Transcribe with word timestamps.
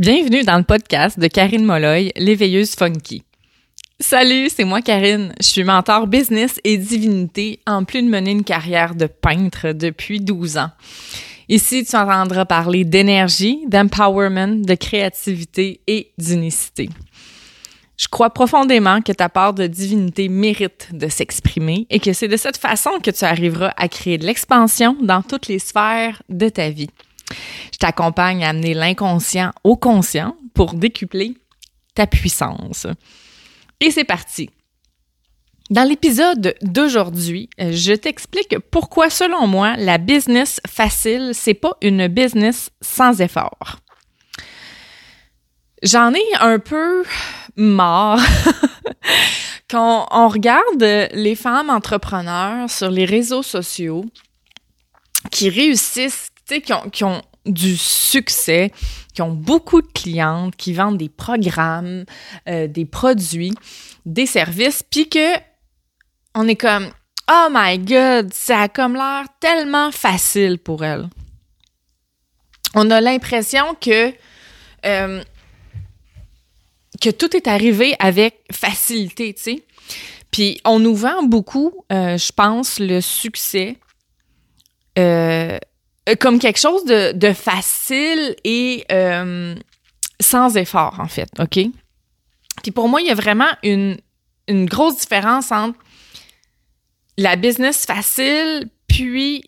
Bienvenue 0.00 0.44
dans 0.44 0.56
le 0.56 0.64
podcast 0.64 1.20
de 1.20 1.26
Karine 1.26 1.62
Molloy, 1.62 2.10
l'éveilleuse 2.16 2.74
funky. 2.74 3.22
Salut, 4.00 4.48
c'est 4.48 4.64
moi 4.64 4.80
Karine. 4.80 5.34
Je 5.38 5.46
suis 5.46 5.62
mentor 5.62 6.06
business 6.06 6.58
et 6.64 6.78
divinité 6.78 7.60
en 7.66 7.84
plus 7.84 8.00
de 8.00 8.08
mener 8.08 8.30
une 8.30 8.42
carrière 8.42 8.94
de 8.94 9.04
peintre 9.04 9.72
depuis 9.72 10.18
12 10.18 10.56
ans. 10.56 10.70
Ici, 11.50 11.84
tu 11.84 11.94
entendras 11.96 12.46
parler 12.46 12.86
d'énergie, 12.86 13.58
d'empowerment, 13.66 14.62
de 14.62 14.74
créativité 14.74 15.82
et 15.86 16.12
d'unicité. 16.16 16.88
Je 17.98 18.08
crois 18.08 18.30
profondément 18.30 19.02
que 19.02 19.12
ta 19.12 19.28
part 19.28 19.52
de 19.52 19.66
divinité 19.66 20.30
mérite 20.30 20.88
de 20.94 21.08
s'exprimer 21.08 21.86
et 21.90 22.00
que 22.00 22.14
c'est 22.14 22.26
de 22.26 22.38
cette 22.38 22.56
façon 22.56 22.92
que 23.02 23.10
tu 23.10 23.26
arriveras 23.26 23.74
à 23.76 23.86
créer 23.88 24.16
de 24.16 24.24
l'expansion 24.24 24.96
dans 25.02 25.20
toutes 25.20 25.48
les 25.48 25.58
sphères 25.58 26.22
de 26.30 26.48
ta 26.48 26.70
vie. 26.70 26.88
Je 27.72 27.78
t'accompagne 27.78 28.44
à 28.44 28.50
amener 28.50 28.74
l'inconscient 28.74 29.52
au 29.64 29.76
conscient 29.76 30.36
pour 30.54 30.74
décupler 30.74 31.34
ta 31.94 32.06
puissance. 32.06 32.86
Et 33.80 33.90
c'est 33.90 34.04
parti. 34.04 34.50
Dans 35.70 35.88
l'épisode 35.88 36.54
d'aujourd'hui, 36.62 37.48
je 37.58 37.92
t'explique 37.92 38.58
pourquoi, 38.72 39.08
selon 39.08 39.46
moi, 39.46 39.76
la 39.76 39.98
business 39.98 40.60
facile, 40.66 41.30
c'est 41.32 41.54
pas 41.54 41.76
une 41.80 42.08
business 42.08 42.70
sans 42.80 43.20
effort. 43.20 43.78
J'en 45.84 46.12
ai 46.12 46.34
un 46.40 46.58
peu 46.58 47.04
marre 47.54 48.20
quand 49.70 50.08
on 50.10 50.28
regarde 50.28 51.08
les 51.12 51.36
femmes 51.36 51.70
entrepreneurs 51.70 52.68
sur 52.68 52.90
les 52.90 53.04
réseaux 53.04 53.44
sociaux 53.44 54.04
qui 55.30 55.48
réussissent, 55.48 56.29
qui 56.58 57.04
ont, 57.04 57.22
du 57.46 57.76
succès, 57.76 58.72
qui 59.14 59.22
ont 59.22 59.32
beaucoup 59.32 59.80
de 59.80 59.86
clientes, 59.86 60.56
qui 60.56 60.72
vendent 60.72 60.98
des 60.98 61.08
programmes, 61.08 62.04
euh, 62.48 62.66
des 62.66 62.84
produits, 62.84 63.54
des 64.04 64.26
services, 64.26 64.82
puis 64.82 65.08
que 65.08 65.36
on 66.34 66.46
est 66.48 66.56
comme 66.56 66.90
Oh 67.30 67.48
my 67.50 67.78
God, 67.78 68.32
ça 68.34 68.62
a 68.62 68.68
comme 68.68 68.94
l'air 68.94 69.24
tellement 69.38 69.90
facile 69.92 70.58
pour 70.58 70.84
elles. 70.84 71.08
On 72.74 72.90
a 72.90 73.00
l'impression 73.00 73.74
que 73.80 74.12
euh, 74.86 75.22
que 77.00 77.10
tout 77.10 77.34
est 77.36 77.46
arrivé 77.46 77.94
avec 77.98 78.40
facilité, 78.52 79.32
tu 79.34 79.42
sais. 79.42 79.64
Puis 80.30 80.60
on 80.64 80.78
nous 80.78 80.94
vend 80.94 81.22
beaucoup, 81.22 81.84
euh, 81.90 82.16
je 82.16 82.32
pense, 82.32 82.78
le 82.78 83.00
succès 83.00 83.76
comme 86.14 86.38
quelque 86.38 86.58
chose 86.58 86.84
de, 86.84 87.32
facile 87.32 88.36
et 88.44 88.84
euh, 88.92 89.54
sans 90.20 90.56
effort, 90.56 90.98
en 90.98 91.08
fait, 91.08 91.28
OK? 91.38 91.58
Puis 92.62 92.72
pour 92.72 92.88
moi, 92.88 93.00
il 93.00 93.08
y 93.08 93.10
a 93.10 93.14
vraiment 93.14 93.50
une, 93.62 93.96
une 94.48 94.66
grosse 94.66 94.98
différence 94.98 95.50
entre 95.52 95.78
la 97.16 97.36
business 97.36 97.84
facile 97.84 98.68
puis 98.88 99.44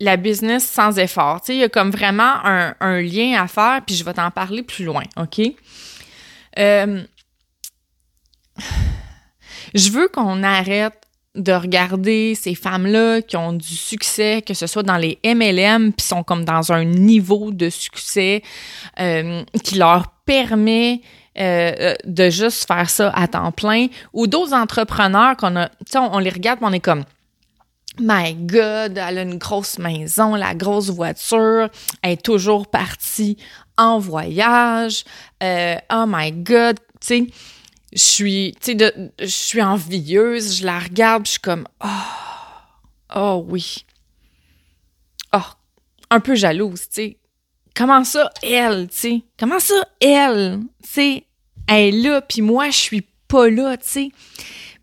la 0.00 0.16
business 0.16 0.64
sans 0.64 0.98
effort. 0.98 1.40
Tu 1.40 1.46
sais, 1.46 1.54
il 1.56 1.58
y 1.60 1.64
a 1.64 1.68
comme 1.68 1.90
vraiment 1.90 2.44
un, 2.44 2.74
un 2.80 3.00
lien 3.00 3.42
à 3.42 3.48
faire, 3.48 3.82
puis 3.84 3.96
je 3.96 4.04
vais 4.04 4.14
t'en 4.14 4.30
parler 4.30 4.62
plus 4.62 4.84
loin, 4.84 5.02
OK? 5.16 5.40
Euh, 6.58 7.02
je 9.74 9.90
veux 9.90 10.08
qu'on 10.08 10.42
arrête 10.42 11.07
de 11.38 11.52
regarder 11.52 12.34
ces 12.34 12.54
femmes-là 12.54 13.22
qui 13.22 13.36
ont 13.36 13.52
du 13.52 13.74
succès, 13.74 14.42
que 14.42 14.54
ce 14.54 14.66
soit 14.66 14.82
dans 14.82 14.96
les 14.96 15.18
MLM, 15.24 15.92
puis 15.92 16.06
sont 16.06 16.22
comme 16.22 16.44
dans 16.44 16.72
un 16.72 16.84
niveau 16.84 17.50
de 17.50 17.70
succès 17.70 18.42
euh, 19.00 19.42
qui 19.62 19.76
leur 19.76 20.08
permet 20.26 21.00
euh, 21.38 21.94
de 22.04 22.30
juste 22.30 22.66
faire 22.66 22.90
ça 22.90 23.10
à 23.10 23.28
temps 23.28 23.52
plein, 23.52 23.86
ou 24.12 24.26
d'autres 24.26 24.54
entrepreneurs 24.54 25.36
qu'on 25.36 25.56
a, 25.56 25.68
tu 25.68 25.74
sais, 25.90 25.98
on, 25.98 26.14
on, 26.14 26.18
les 26.18 26.30
regarde, 26.30 26.58
on 26.62 26.72
est 26.72 26.80
comme 26.80 27.04
My 28.00 28.34
God, 28.34 28.98
elle 28.98 29.18
a 29.18 29.22
une 29.22 29.38
grosse 29.38 29.78
maison, 29.78 30.34
la 30.34 30.54
grosse 30.54 30.90
voiture, 30.90 31.68
elle 32.02 32.12
est 32.12 32.22
toujours 32.22 32.68
partie 32.68 33.36
en 33.76 33.98
voyage. 33.98 35.04
Euh, 35.42 35.76
oh 35.92 36.04
my 36.06 36.32
God, 36.32 36.78
tu 37.00 37.06
sais, 37.06 37.26
je 37.92 37.98
suis, 37.98 38.54
tu 38.60 38.78
sais, 38.78 39.12
je 39.18 39.26
suis 39.26 39.62
envieuse, 39.62 40.58
je 40.58 40.66
la 40.66 40.78
regarde, 40.78 41.26
je 41.26 41.32
suis 41.32 41.40
comme, 41.40 41.66
oh, 41.82 41.88
oh 43.14 43.44
oui, 43.48 43.84
oh, 45.32 45.40
un 46.10 46.20
peu 46.20 46.34
jalouse, 46.34 46.82
tu 46.82 46.86
sais. 46.90 47.16
Comment 47.74 48.04
ça, 48.04 48.30
elle, 48.42 48.88
tu 48.88 48.96
sais? 48.96 49.22
Comment 49.38 49.60
ça, 49.60 49.74
elle, 50.00 50.60
tu 50.82 50.90
sais, 50.90 51.26
elle 51.66 51.94
est 51.94 52.02
là, 52.02 52.20
puis 52.20 52.42
moi, 52.42 52.70
je 52.70 52.76
suis 52.76 53.06
pas 53.28 53.48
là, 53.48 53.76
tu 53.76 53.88
sais? 53.88 54.08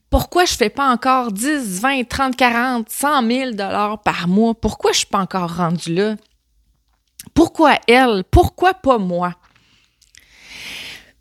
Pourquoi 0.10 0.46
je 0.46 0.54
fais 0.54 0.70
pas 0.70 0.90
encore 0.90 1.32
10, 1.32 1.82
20, 1.82 2.08
30, 2.08 2.36
40, 2.38 2.90
100 2.90 3.28
000 3.28 3.52
dollars 3.52 4.02
par 4.02 4.28
mois? 4.28 4.54
Pourquoi 4.54 4.94
je 4.94 5.00
suis 5.00 5.08
pas 5.08 5.20
encore 5.20 5.58
rendue 5.58 5.94
là? 5.94 6.16
Pourquoi 7.34 7.80
elle? 7.88 8.24
Pourquoi 8.32 8.74
pas 8.74 8.98
moi? 8.98 9.34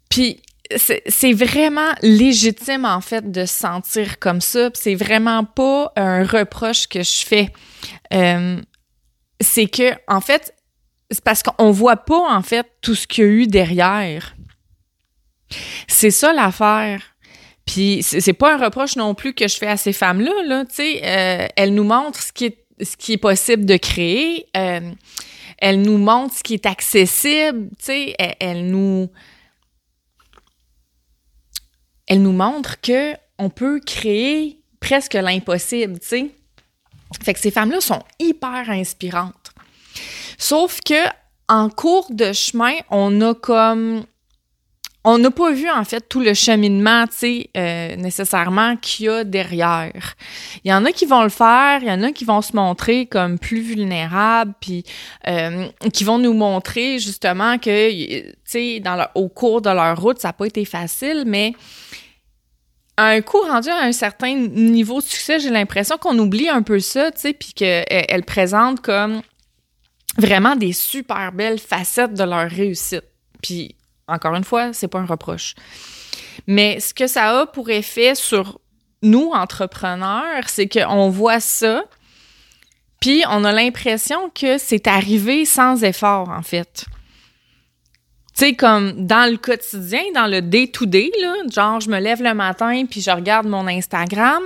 Puis 0.09 0.41
c'est 0.77 1.33
vraiment 1.33 1.93
légitime 2.03 2.85
en 2.85 3.01
fait 3.01 3.31
de 3.31 3.45
se 3.45 3.55
sentir 3.55 4.19
comme 4.19 4.41
ça. 4.41 4.71
C'est 4.75 4.95
vraiment 4.95 5.45
pas 5.45 5.93
un 5.97 6.25
reproche 6.25 6.87
que 6.87 7.03
je 7.03 7.25
fais. 7.25 7.51
Euh, 8.13 8.61
c'est 9.41 9.67
que 9.67 9.93
en 10.09 10.21
fait, 10.21 10.55
c'est 11.11 11.23
parce 11.23 11.43
qu'on 11.43 11.71
voit 11.71 11.99
pas 11.99 12.35
en 12.35 12.43
fait 12.43 12.67
tout 12.81 12.95
ce 12.95 13.07
qu'il 13.07 13.25
y 13.25 13.27
a 13.27 13.31
eu 13.31 13.47
derrière. 13.47 14.35
C'est 15.87 16.11
ça 16.11 16.33
l'affaire. 16.33 17.03
Puis 17.67 18.03
c'est 18.03 18.33
pas 18.35 18.55
un 18.55 18.65
reproche 18.65 18.97
non 18.97 19.15
plus 19.15 19.33
que 19.33 19.49
je 19.49 19.57
fais 19.57 19.69
à 19.69 19.77
ces 19.77 19.93
femmes-là. 19.93 20.33
Là, 20.45 20.65
tu 20.67 20.75
sais, 20.75 21.01
euh, 21.03 21.47
elles 21.57 21.75
nous 21.75 21.85
montrent 21.85 22.23
ce 22.23 22.33
qui 22.33 22.47
est 22.47 22.65
ce 22.81 22.97
qui 22.97 23.13
est 23.13 23.19
possible 23.19 23.65
de 23.65 23.77
créer. 23.77 24.47
Euh, 24.57 24.81
elle 25.59 25.83
nous 25.83 25.97
montre 25.97 26.35
ce 26.37 26.43
qui 26.43 26.55
est 26.55 26.67
accessible, 26.67 27.69
tu 27.79 27.85
sais, 27.85 28.15
elle, 28.19 28.35
elle, 28.41 28.67
nous 28.67 29.09
elle 32.07 32.23
nous 32.23 32.33
montre 32.33 32.81
que 32.81 33.15
on 33.39 33.51
peut 33.51 33.81
créer 33.81 34.61
presque 34.81 35.15
l'impossible, 35.15 35.99
tu 35.99 36.07
sais. 36.07 36.31
Fait 37.23 37.35
que 37.35 37.41
ces 37.41 37.51
femmes-là 37.51 37.81
sont 37.81 38.03
hyper 38.19 38.69
inspirantes. 38.71 39.53
Sauf 40.39 40.81
que 40.85 41.07
en 41.49 41.69
cours 41.69 42.09
de 42.11 42.33
chemin, 42.33 42.75
on 42.91 43.21
a 43.21 43.35
comme 43.35 44.05
on 45.07 45.19
n'a 45.19 45.31
pas 45.31 45.53
vu 45.53 45.69
en 45.69 45.85
fait 45.85 46.09
tout 46.09 46.21
le 46.21 46.33
cheminement, 46.33 47.07
tu 47.07 47.17
sais, 47.17 47.51
euh, 47.57 47.95
nécessairement 47.97 48.77
qu'il 48.77 49.07
y 49.07 49.09
a 49.11 49.23
derrière. 49.23 50.15
Il 50.65 50.71
y 50.71 50.75
en 50.75 50.85
a 50.87 50.93
qui 50.93 51.05
vont 51.05 51.23
le 51.23 51.29
faire, 51.29 51.81
il 51.83 51.89
y 51.89 51.93
en 51.93 52.03
a 52.03 52.11
qui 52.11 52.25
vont 52.25 52.41
se 52.41 52.57
montrer 52.57 53.05
comme 53.05 53.39
plus 53.39 53.61
vulnérables, 53.61 54.55
puis 54.61 54.83
euh, 55.29 55.69
qui 55.93 56.05
vont 56.05 56.19
nous 56.19 56.33
montrer 56.33 56.99
justement 56.99 57.59
que, 57.59 57.91
tu 57.91 58.35
sais, 58.45 58.83
au 59.15 59.29
cours 59.29 59.61
de 59.61 59.69
leur 59.69 60.01
route, 60.01 60.19
ça 60.19 60.29
n'a 60.29 60.33
pas 60.33 60.47
été 60.47 60.65
facile, 60.65 61.25
mais 61.27 61.53
un 62.97 63.21
coup 63.21 63.41
rendu 63.41 63.69
à 63.69 63.83
un 63.83 63.93
certain 63.93 64.35
niveau 64.35 65.01
de 65.01 65.05
succès, 65.05 65.39
j'ai 65.39 65.51
l'impression 65.51 65.99
qu'on 65.99 66.19
oublie 66.19 66.49
un 66.49 66.63
peu 66.63 66.79
ça, 66.79 67.11
tu 67.11 67.21
sais, 67.21 67.33
puis 67.35 67.53
qu'elle 67.53 67.85
elle 67.89 68.25
présente 68.25 68.81
comme 68.81 69.21
vraiment 70.17 70.57
des 70.57 70.73
super 70.73 71.33
belles 71.33 71.59
facettes 71.59 72.15
de 72.15 72.25
leur 72.25 72.49
réussite. 72.49 73.05
Puis 73.43 73.75
encore 74.09 74.35
une 74.35 74.45
fois, 74.45 74.73
c'est 74.73 74.89
pas 74.89 74.99
un 74.99 75.07
reproche. 75.07 75.55
Mais 76.47 76.81
ce 76.81 76.93
que 76.93 77.07
ça 77.07 77.41
a 77.41 77.47
pour 77.47 77.71
effet 77.71 78.15
sur 78.15 78.61
nous, 79.03 79.31
entrepreneurs, 79.35 80.49
c'est 80.49 80.69
qu'on 80.69 81.11
voit 81.11 81.41
ça, 81.41 81.85
puis 83.01 83.23
on 83.29 83.45
a 83.45 83.53
l'impression 83.53 84.31
que 84.31 84.59
c'est 84.59 84.87
arrivé 84.87 85.45
sans 85.45 85.85
effort, 85.85 86.31
en 86.31 86.43
fait. 86.43 86.87
Tu 88.35 88.47
sais, 88.47 88.55
comme 88.55 89.07
dans 89.07 89.31
le 89.31 89.37
quotidien, 89.37 90.03
dans 90.15 90.27
le 90.27 90.43
day-to-day, 90.43 91.13
genre, 91.53 91.81
je 91.81 91.89
me 91.89 92.01
lève 92.01 92.23
le 92.23 92.35
matin, 92.35 92.85
puis 92.91 93.01
je 93.01 93.11
regarde 93.11 93.47
mon 93.47 93.69
Instagram, 93.69 94.43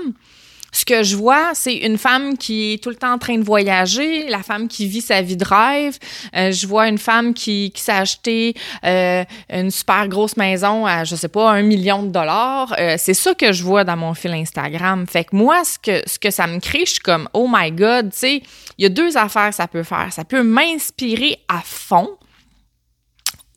ce 0.73 0.85
que 0.85 1.03
je 1.03 1.17
vois, 1.17 1.53
c'est 1.55 1.75
une 1.75 1.97
femme 1.97 2.37
qui 2.37 2.75
est 2.75 2.83
tout 2.83 2.91
le 2.91 2.97
temps 2.97 3.13
en 3.13 3.19
train 3.19 3.39
de 3.39 3.43
voyager, 3.43 4.29
la 4.29 4.43
femme 4.43 4.69
qui 4.69 4.87
vit 4.87 5.01
sa 5.01 5.23
vie 5.23 5.37
de 5.37 5.45
rêve. 5.45 5.99
Euh, 6.37 6.53
je 6.53 6.67
vois 6.67 6.89
une 6.89 6.99
femme 6.99 7.33
qui, 7.33 7.71
qui 7.75 7.81
s'est 7.81 7.93
acheté 7.93 8.55
euh, 8.85 9.25
une 9.51 9.71
super 9.71 10.09
grosse 10.09 10.37
maison 10.37 10.85
à, 10.85 11.05
je 11.05 11.17
sais 11.17 11.29
pas, 11.29 11.51
un 11.51 11.63
million 11.63 12.03
de 12.03 12.11
dollars. 12.11 12.75
Euh, 12.79 12.97
c'est 12.99 13.15
ça 13.15 13.35
que 13.35 13.53
je 13.53 13.63
vois 13.63 13.85
dans 13.85 13.97
mon 13.97 14.13
fil 14.13 14.33
Instagram. 14.33 15.07
Fait 15.07 15.25
que 15.25 15.35
moi, 15.35 15.65
ce 15.65 15.79
que, 15.79 16.03
ce 16.07 16.19
que 16.19 16.31
ça 16.31 16.47
me 16.47 16.61
crée, 16.61 16.85
je 16.85 16.93
suis 16.93 17.01
comme, 17.01 17.29
oh 17.33 17.49
my 17.51 17.73
God, 17.73 18.11
tu 18.11 18.19
sais, 18.19 18.43
il 18.77 18.83
y 18.83 18.87
a 18.87 18.91
deux 18.91 19.17
affaires 19.17 19.51
que 19.51 19.57
ça 19.57 19.69
peut 19.69 19.83
faire. 19.83 20.09
Ça 20.13 20.25
peut 20.25 20.43
m'inspirer 20.43 21.39
à 21.49 21.61
fond 21.65 22.11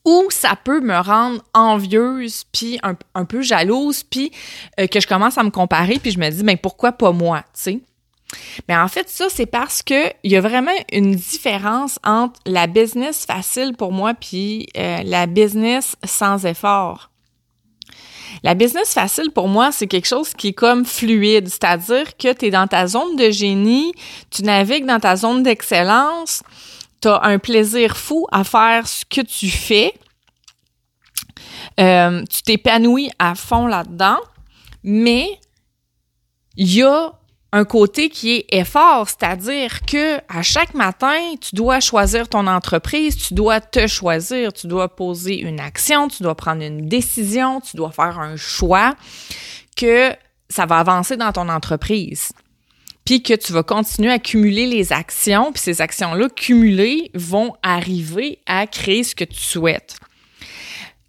ou 0.04 0.26
ça 0.30 0.56
peut 0.62 0.80
me 0.80 0.98
rendre 0.98 1.42
envieuse 1.54 2.44
puis 2.52 2.80
un, 2.82 3.24
peu 3.24 3.42
jalouse 3.42 4.02
puis 4.02 4.32
euh, 4.80 4.86
que 4.86 5.00
je 5.00 5.06
commence 5.06 5.38
à 5.38 5.42
me 5.42 5.50
comparer 5.50 5.98
puis 5.98 6.10
je 6.10 6.18
me 6.18 6.28
dis 6.28 6.42
mais 6.42 6.56
pourquoi 6.56 6.92
pas 6.92 7.12
moi 7.12 7.42
tu 7.54 7.62
sais? 7.62 7.80
Mais 8.66 8.76
en 8.76 8.88
fait, 8.88 9.10
ça, 9.10 9.26
c'est 9.28 9.46
parce 9.46 9.82
que 9.82 10.08
il 10.22 10.32
y 10.32 10.36
a 10.36 10.40
vraiment 10.40 10.72
une 10.90 11.14
différence 11.14 11.98
entre 12.02 12.40
la 12.46 12.66
business 12.66 13.26
facile 13.26 13.74
pour 13.76 13.92
moi 13.92 14.14
puis 14.14 14.68
euh, 14.76 15.02
la 15.04 15.26
business 15.26 15.96
sans 16.04 16.46
effort. 16.46 17.10
La 18.42 18.54
business 18.54 18.92
facile 18.92 19.30
pour 19.30 19.48
moi, 19.48 19.70
c'est 19.70 19.86
quelque 19.86 20.08
chose 20.08 20.32
qui 20.34 20.48
est 20.48 20.52
comme 20.52 20.84
fluide, 20.84 21.48
c'est-à-dire 21.48 22.16
que 22.16 22.32
tu 22.32 22.46
es 22.46 22.50
dans 22.50 22.66
ta 22.66 22.86
zone 22.86 23.16
de 23.16 23.30
génie, 23.30 23.92
tu 24.30 24.42
navigues 24.42 24.86
dans 24.86 24.98
ta 24.98 25.16
zone 25.16 25.42
d'excellence, 25.42 26.42
tu 27.02 27.08
as 27.08 27.22
un 27.24 27.38
plaisir 27.38 27.96
fou 27.96 28.26
à 28.32 28.44
faire 28.44 28.86
ce 28.86 29.04
que 29.04 29.20
tu 29.20 29.48
fais. 29.48 29.92
Euh, 31.80 32.22
tu 32.30 32.42
t'épanouis 32.42 33.10
à 33.18 33.34
fond 33.34 33.66
là-dedans, 33.66 34.18
mais 34.84 35.38
il 36.56 36.74
y 36.74 36.82
a 36.82 37.12
un 37.54 37.64
côté 37.64 38.08
qui 38.08 38.36
est 38.36 38.46
effort, 38.50 39.08
c'est-à-dire 39.08 39.82
que 39.82 40.18
à 40.28 40.42
chaque 40.42 40.74
matin, 40.74 41.34
tu 41.40 41.54
dois 41.54 41.80
choisir 41.80 42.28
ton 42.28 42.46
entreprise, 42.46 43.16
tu 43.16 43.34
dois 43.34 43.60
te 43.60 43.86
choisir, 43.86 44.52
tu 44.52 44.66
dois 44.66 44.94
poser 44.94 45.38
une 45.38 45.60
action, 45.60 46.08
tu 46.08 46.22
dois 46.22 46.34
prendre 46.34 46.62
une 46.62 46.88
décision, 46.88 47.60
tu 47.60 47.76
dois 47.76 47.92
faire 47.92 48.18
un 48.18 48.36
choix 48.36 48.94
que 49.76 50.14
ça 50.48 50.64
va 50.64 50.78
avancer 50.78 51.16
dans 51.16 51.32
ton 51.32 51.48
entreprise. 51.48 52.32
Puis 53.04 53.22
que 53.22 53.34
tu 53.34 53.52
vas 53.52 53.62
continuer 53.62 54.10
à 54.10 54.18
cumuler 54.18 54.66
les 54.66 54.92
actions, 54.92 55.52
puis 55.52 55.60
ces 55.60 55.80
actions-là 55.80 56.28
cumulées 56.28 57.10
vont 57.14 57.54
arriver 57.62 58.40
à 58.46 58.66
créer 58.66 59.02
ce 59.04 59.14
que 59.14 59.24
tu 59.24 59.40
souhaites. 59.40 59.96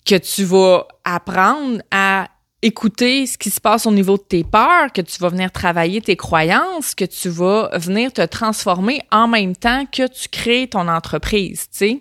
Que 0.06 0.16
tu 0.16 0.44
vas 0.44 0.88
apprendre 1.04 1.82
à 1.92 2.30
écouter 2.64 3.28
ce 3.28 3.38
qui 3.38 3.50
se 3.50 3.60
passe 3.60 3.86
au 3.86 3.92
niveau 3.92 4.18
de 4.18 4.24
tes 4.24 4.44
peurs, 4.44 4.92
que 4.94 5.02
tu 5.02 5.20
vas 5.20 5.30
venir 5.30 5.52
travailler 5.52 6.02
tes 6.02 6.16
croyances, 6.16 6.96
que 6.96 7.06
tu 7.06 7.30
vas 7.30 7.70
venir 7.78 8.12
te 8.14 8.26
transformer 8.26 9.02
en 9.12 9.28
même 9.28 9.56
temps 9.56 9.86
que 9.86 10.08
tu 10.08 10.30
crées 10.30 10.68
ton 10.68 10.88
entreprise, 10.88 11.68
tu 11.70 11.78
sais. 11.78 12.00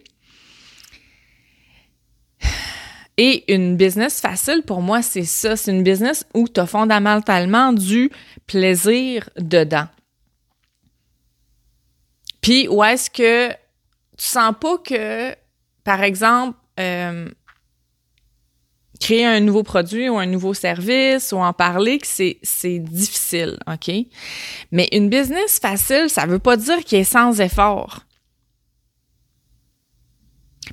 Et 3.18 3.52
une 3.52 3.76
business 3.76 4.20
facile, 4.20 4.62
pour 4.66 4.80
moi, 4.80 5.02
c'est 5.02 5.24
ça. 5.24 5.56
C'est 5.56 5.70
une 5.70 5.82
business 5.82 6.24
où 6.34 6.48
tu 6.48 6.60
as 6.60 6.66
fondamentalement 6.66 7.72
du 7.72 8.10
plaisir 8.46 9.28
dedans. 9.36 9.86
Puis, 12.40 12.68
où 12.68 12.82
est-ce 12.82 13.10
que 13.10 13.50
tu 13.50 14.24
sens 14.24 14.54
pas 14.58 14.78
que, 14.78 15.34
par 15.84 16.02
exemple, 16.02 16.58
euh, 16.80 17.28
créer 19.02 19.26
un 19.26 19.40
nouveau 19.40 19.62
produit 19.62 20.08
ou 20.08 20.18
un 20.18 20.26
nouveau 20.26 20.54
service 20.54 21.32
ou 21.32 21.36
en 21.36 21.52
parler, 21.52 21.98
que 21.98 22.06
c'est, 22.06 22.78
difficile, 22.78 23.58
OK? 23.66 23.92
Mais 24.70 24.88
une 24.92 25.08
business 25.08 25.58
facile, 25.58 26.08
ça 26.08 26.24
veut 26.26 26.38
pas 26.38 26.56
dire 26.56 26.78
qu'il 26.84 26.98
est 26.98 27.04
sans 27.04 27.40
effort. 27.40 28.00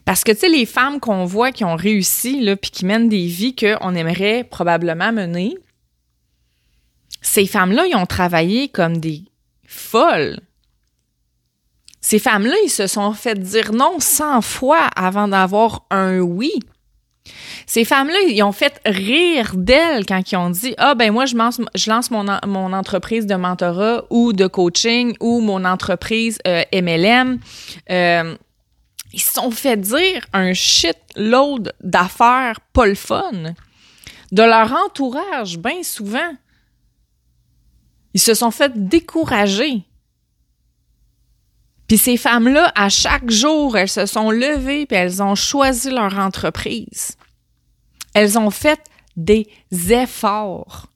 Parce 0.06 0.24
que, 0.24 0.32
tu 0.32 0.40
sais, 0.40 0.50
les 0.50 0.66
femmes 0.66 1.00
qu'on 1.00 1.26
voit 1.26 1.52
qui 1.52 1.64
ont 1.64 1.76
réussi, 1.76 2.42
là, 2.42 2.56
puis 2.56 2.72
qui 2.72 2.86
mènent 2.86 3.10
des 3.10 3.28
vies 3.28 3.56
qu'on 3.56 3.96
aimerait 3.96 4.44
probablement 4.44 5.12
mener, 5.12 5.58
ces 7.22 7.46
femmes-là, 7.46 7.86
ils 7.86 7.96
ont 7.96 8.06
travaillé 8.06 8.70
comme 8.70 8.98
des 8.98 9.24
folles. 9.66 10.40
Ces 12.02 12.20
femmes-là, 12.20 12.56
ils 12.64 12.70
se 12.70 12.88
sont 12.88 13.12
fait 13.14 13.38
dire 13.38 13.74
non 13.74 14.00
100 14.00 14.42
fois 14.42 14.88
avant 14.96 15.28
d'avoir 15.28 15.86
un 15.92 16.20
oui. 16.20 16.52
Ces 17.68 17.86
femmes-là, 17.86 18.18
ils 18.28 18.42
ont 18.42 18.52
fait 18.52 18.82
rire 18.86 19.52
d'elles 19.56 20.06
quand 20.06 20.32
ils 20.32 20.38
ont 20.38 20.50
dit 20.50 20.74
Ah, 20.78 20.96
ben 20.96 21.12
moi, 21.12 21.26
je 21.26 21.36
lance, 21.36 21.62
je 21.76 21.90
lance 21.90 22.10
mon, 22.10 22.26
mon 22.48 22.74
entreprise 22.74 23.28
de 23.28 23.36
mentorat 23.36 24.06
ou 24.10 24.34
de 24.34 24.48
coaching 24.48 25.16
ou 25.20 25.42
mon 25.42 25.66
entreprise 25.66 26.40
MLM. 26.46 27.40
Euh, 27.90 27.94
euh, 27.94 28.36
ils 29.14 29.22
se 29.22 29.34
sont 29.34 29.52
fait 29.52 29.78
dire 29.78 30.26
un 30.34 30.54
shitload 30.54 31.74
d'affaires 31.82 32.62
pas 32.74 32.86
le 32.86 32.96
de 34.32 34.44
leur 34.44 34.72
entourage, 34.74 35.58
bien 35.58 35.82
souvent. 35.84 36.34
Ils 38.14 38.22
se 38.22 38.34
sont 38.34 38.52
fait 38.52 38.72
décourager. 38.88 39.84
Puis 41.88 41.98
ces 41.98 42.18
femmes-là, 42.18 42.72
à 42.76 42.90
chaque 42.90 43.30
jour, 43.32 43.76
elles 43.76 43.90
se 43.90 44.06
sont 44.06 44.30
levées 44.30 44.86
puis 44.86 44.98
elles 44.98 45.24
ont 45.24 45.36
choisi 45.36 45.90
leur 45.90 46.20
entreprise. 46.20 47.18
Elles 48.14 48.38
ont 48.38 48.52
fait 48.52 48.80
des 49.16 49.48
efforts. 49.90 50.88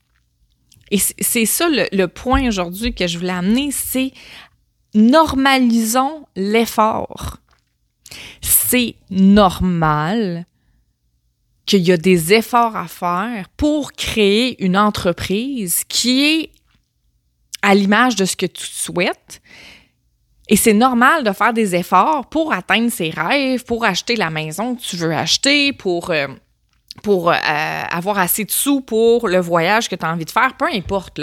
Et 0.91 0.99
c'est 0.99 1.47
ça 1.47 1.67
le, 1.69 2.05
point 2.05 2.47
aujourd'hui 2.47 2.93
que 2.93 3.07
je 3.07 3.17
voulais 3.17 3.31
amener, 3.31 3.71
c'est 3.71 4.13
normalisons 4.93 6.27
l'effort. 6.35 7.37
C'est 8.41 8.95
normal 9.09 10.45
qu'il 11.65 11.81
y 11.81 11.91
a 11.91 11.97
des 11.97 12.33
efforts 12.33 12.75
à 12.75 12.87
faire 12.87 13.49
pour 13.55 13.93
créer 13.93 14.61
une 14.63 14.77
entreprise 14.77 15.83
qui 15.87 16.23
est 16.23 16.51
à 17.61 17.73
l'image 17.73 18.15
de 18.15 18.25
ce 18.25 18.35
que 18.35 18.45
tu 18.45 18.65
souhaites. 18.65 19.41
Et 20.49 20.57
c'est 20.57 20.73
normal 20.73 21.23
de 21.23 21.31
faire 21.31 21.53
des 21.53 21.73
efforts 21.73 22.27
pour 22.27 22.51
atteindre 22.51 22.91
ses 22.91 23.09
rêves, 23.09 23.63
pour 23.63 23.85
acheter 23.85 24.17
la 24.17 24.29
maison 24.29 24.75
que 24.75 24.81
tu 24.81 24.97
veux 24.97 25.13
acheter, 25.13 25.71
pour 25.71 26.09
euh, 26.09 26.27
euh, 27.07 27.83
avoir 27.89 28.19
assez 28.19 28.43
de 28.43 28.51
sous 28.51 28.81
pour 28.81 29.29
le 29.29 29.39
voyage 29.39 29.87
que 29.87 29.95
tu 29.95 30.05
as 30.05 30.11
envie 30.11 30.25
de 30.25 30.29
faire, 30.29 30.55
peu 30.57 30.67
importe. 30.71 31.21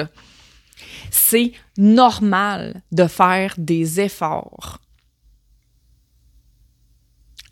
C'est 1.11 1.53
normal 1.77 2.83
de 2.93 3.07
faire 3.07 3.55
des 3.59 4.01
efforts. 4.01 4.79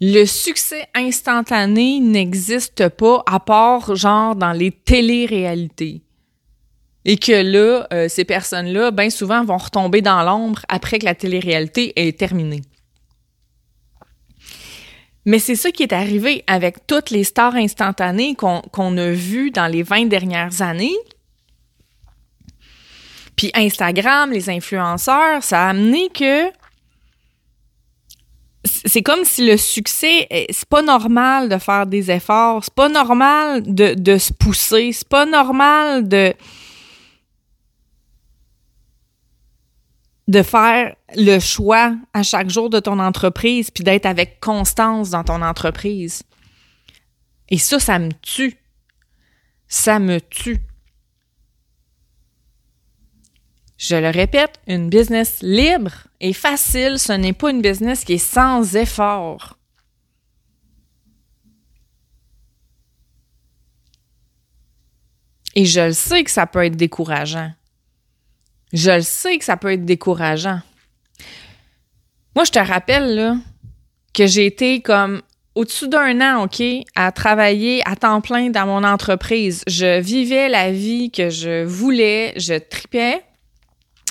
Le 0.00 0.24
succès 0.26 0.86
instantané 0.94 1.98
n'existe 1.98 2.88
pas 2.88 3.22
à 3.26 3.40
part 3.40 3.96
genre 3.96 4.36
dans 4.36 4.52
les 4.52 4.70
télé-réalités. 4.70 6.02
Et 7.04 7.16
que 7.16 7.32
là, 7.32 7.86
euh, 7.92 8.08
ces 8.08 8.24
personnes-là, 8.24 8.90
bien 8.90 9.10
souvent, 9.10 9.44
vont 9.44 9.56
retomber 9.56 10.02
dans 10.02 10.22
l'ombre 10.22 10.62
après 10.68 10.98
que 10.98 11.04
la 11.04 11.14
télé-réalité 11.14 11.92
est 11.96 12.18
terminée. 12.18 12.62
Mais 15.24 15.38
c'est 15.38 15.56
ça 15.56 15.70
qui 15.70 15.82
est 15.82 15.92
arrivé 15.92 16.44
avec 16.46 16.86
toutes 16.86 17.10
les 17.10 17.24
stars 17.24 17.56
instantanées 17.56 18.34
qu'on 18.34 18.96
a 18.96 19.10
vues 19.10 19.50
dans 19.50 19.66
les 19.66 19.82
20 19.82 20.06
dernières 20.06 20.62
années. 20.62 20.96
Puis 23.36 23.50
Instagram, 23.54 24.30
les 24.32 24.48
influenceurs, 24.48 25.42
ça 25.42 25.66
a 25.66 25.70
amené 25.70 26.08
que 26.08 26.48
c'est 28.68 29.02
comme 29.02 29.24
si 29.24 29.46
le 29.46 29.56
succès, 29.56 30.26
c'est 30.50 30.68
pas 30.68 30.82
normal 30.82 31.48
de 31.48 31.58
faire 31.58 31.86
des 31.86 32.10
efforts, 32.10 32.64
c'est 32.64 32.74
pas 32.74 32.88
normal 32.88 33.62
de, 33.62 33.94
de 33.94 34.18
se 34.18 34.32
pousser, 34.32 34.92
c'est 34.92 35.08
pas 35.08 35.26
normal 35.26 36.06
de 36.08 36.34
faire 40.42 40.94
le 41.16 41.38
choix 41.38 41.96
à 42.12 42.22
chaque 42.22 42.50
jour 42.50 42.70
de 42.70 42.80
ton 42.80 42.98
entreprise, 42.98 43.70
puis 43.70 43.82
d'être 43.82 44.06
avec 44.06 44.40
constance 44.40 45.10
dans 45.10 45.24
ton 45.24 45.42
entreprise. 45.42 46.22
Et 47.48 47.58
ça, 47.58 47.80
ça 47.80 47.98
me 47.98 48.10
tue. 48.22 48.56
Ça 49.68 49.98
me 49.98 50.20
tue. 50.20 50.60
Je 53.78 53.94
le 53.94 54.10
répète, 54.10 54.60
une 54.66 54.90
business 54.90 55.38
libre 55.40 56.08
et 56.20 56.32
facile, 56.32 56.98
ce 56.98 57.12
n'est 57.12 57.32
pas 57.32 57.50
une 57.50 57.62
business 57.62 58.04
qui 58.04 58.14
est 58.14 58.18
sans 58.18 58.74
effort. 58.74 59.56
Et 65.54 65.64
je 65.64 65.80
le 65.80 65.92
sais 65.92 66.24
que 66.24 66.30
ça 66.30 66.46
peut 66.46 66.64
être 66.64 66.76
décourageant. 66.76 67.52
Je 68.72 68.90
le 68.90 69.02
sais 69.02 69.38
que 69.38 69.44
ça 69.44 69.56
peut 69.56 69.72
être 69.72 69.84
décourageant. 69.84 70.60
Moi, 72.34 72.44
je 72.44 72.52
te 72.52 72.58
rappelle 72.58 73.14
là, 73.14 73.36
que 74.12 74.26
j'ai 74.26 74.46
été 74.46 74.82
comme 74.82 75.22
au-dessus 75.54 75.88
d'un 75.88 76.20
an, 76.20 76.44
OK, 76.44 76.62
à 76.96 77.12
travailler 77.12 77.82
à 77.88 77.94
temps 77.94 78.20
plein 78.20 78.50
dans 78.50 78.66
mon 78.66 78.84
entreprise. 78.84 79.62
Je 79.68 80.00
vivais 80.00 80.48
la 80.48 80.72
vie 80.72 81.10
que 81.10 81.30
je 81.30 81.64
voulais, 81.64 82.34
je 82.36 82.54
tripais, 82.54 83.22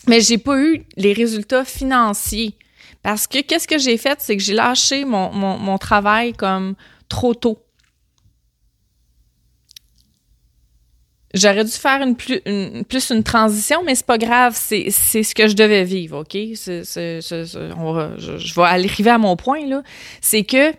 mais 0.08 0.22
j'ai 0.22 0.38
pas 0.38 0.58
eu 0.58 0.84
les 0.96 1.14
résultats 1.14 1.66
financiers. 1.66 2.56
Parce 3.04 3.28
que 3.28 3.42
qu'est-ce 3.42 3.68
que 3.68 3.78
j'ai 3.78 3.98
fait? 3.98 4.18
C'est 4.20 4.36
que 4.36 4.44
j'ai 4.44 4.54
lâché 4.54 5.06
mon, 5.06 5.32
mon 5.32 5.78
travail 5.78 6.34
comme 6.34 6.76
trop 7.08 7.34
tôt. 7.34 7.60
J'aurais 11.34 11.66
dû 11.66 11.72
faire 11.72 12.06
plus, 12.16 12.42
une, 12.46 13.24
transition, 13.24 13.84
mais 13.86 13.96
c'est 13.96 14.06
pas 14.06 14.18
grave, 14.18 14.58
c'est 14.58 14.90
ce 14.90 15.36
que 15.36 15.48
je 15.48 15.56
devais 15.56 15.84
vivre, 15.84 16.22
OK? 16.22 16.34
je, 16.34 18.56
vais 18.56 18.62
arriver 18.62 19.12
à 19.12 19.18
mon 19.18 19.36
point, 19.36 19.66
là. 19.66 19.84
C'est 20.22 20.44
que 20.44 20.72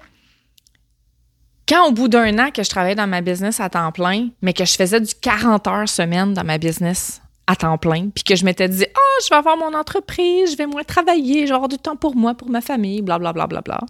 quand 1.68 1.88
au 1.88 1.92
bout 1.92 2.08
d'un 2.08 2.38
an 2.38 2.50
que 2.50 2.62
je 2.62 2.70
travaillais 2.70 2.94
dans 2.94 3.06
ma 3.06 3.20
business 3.20 3.60
à 3.60 3.68
temps 3.68 3.92
plein, 3.92 4.30
mais 4.40 4.54
que 4.54 4.64
je 4.64 4.74
faisais 4.74 5.00
du 5.00 5.14
40 5.14 5.66
heures 5.66 5.88
semaine 5.88 6.32
dans 6.32 6.44
ma 6.44 6.56
business 6.56 7.20
à 7.48 7.56
temps 7.56 7.78
plein, 7.78 8.10
puis 8.10 8.22
que 8.24 8.36
je 8.36 8.44
m'étais 8.44 8.68
dit, 8.68 8.84
ah, 8.94 8.98
oh, 8.98 9.22
je 9.24 9.30
vais 9.30 9.36
avoir 9.36 9.56
mon 9.56 9.72
entreprise, 9.72 10.52
je 10.52 10.56
vais 10.56 10.66
moins 10.66 10.84
travailler, 10.84 11.46
je 11.46 11.48
vais 11.48 11.54
avoir 11.54 11.70
du 11.70 11.78
temps 11.78 11.96
pour 11.96 12.14
moi, 12.14 12.34
pour 12.34 12.50
ma 12.50 12.60
famille, 12.60 13.00
bla 13.00 13.18
bla 13.18 13.32
bla 13.32 13.46
bla 13.46 13.62
bla. 13.62 13.80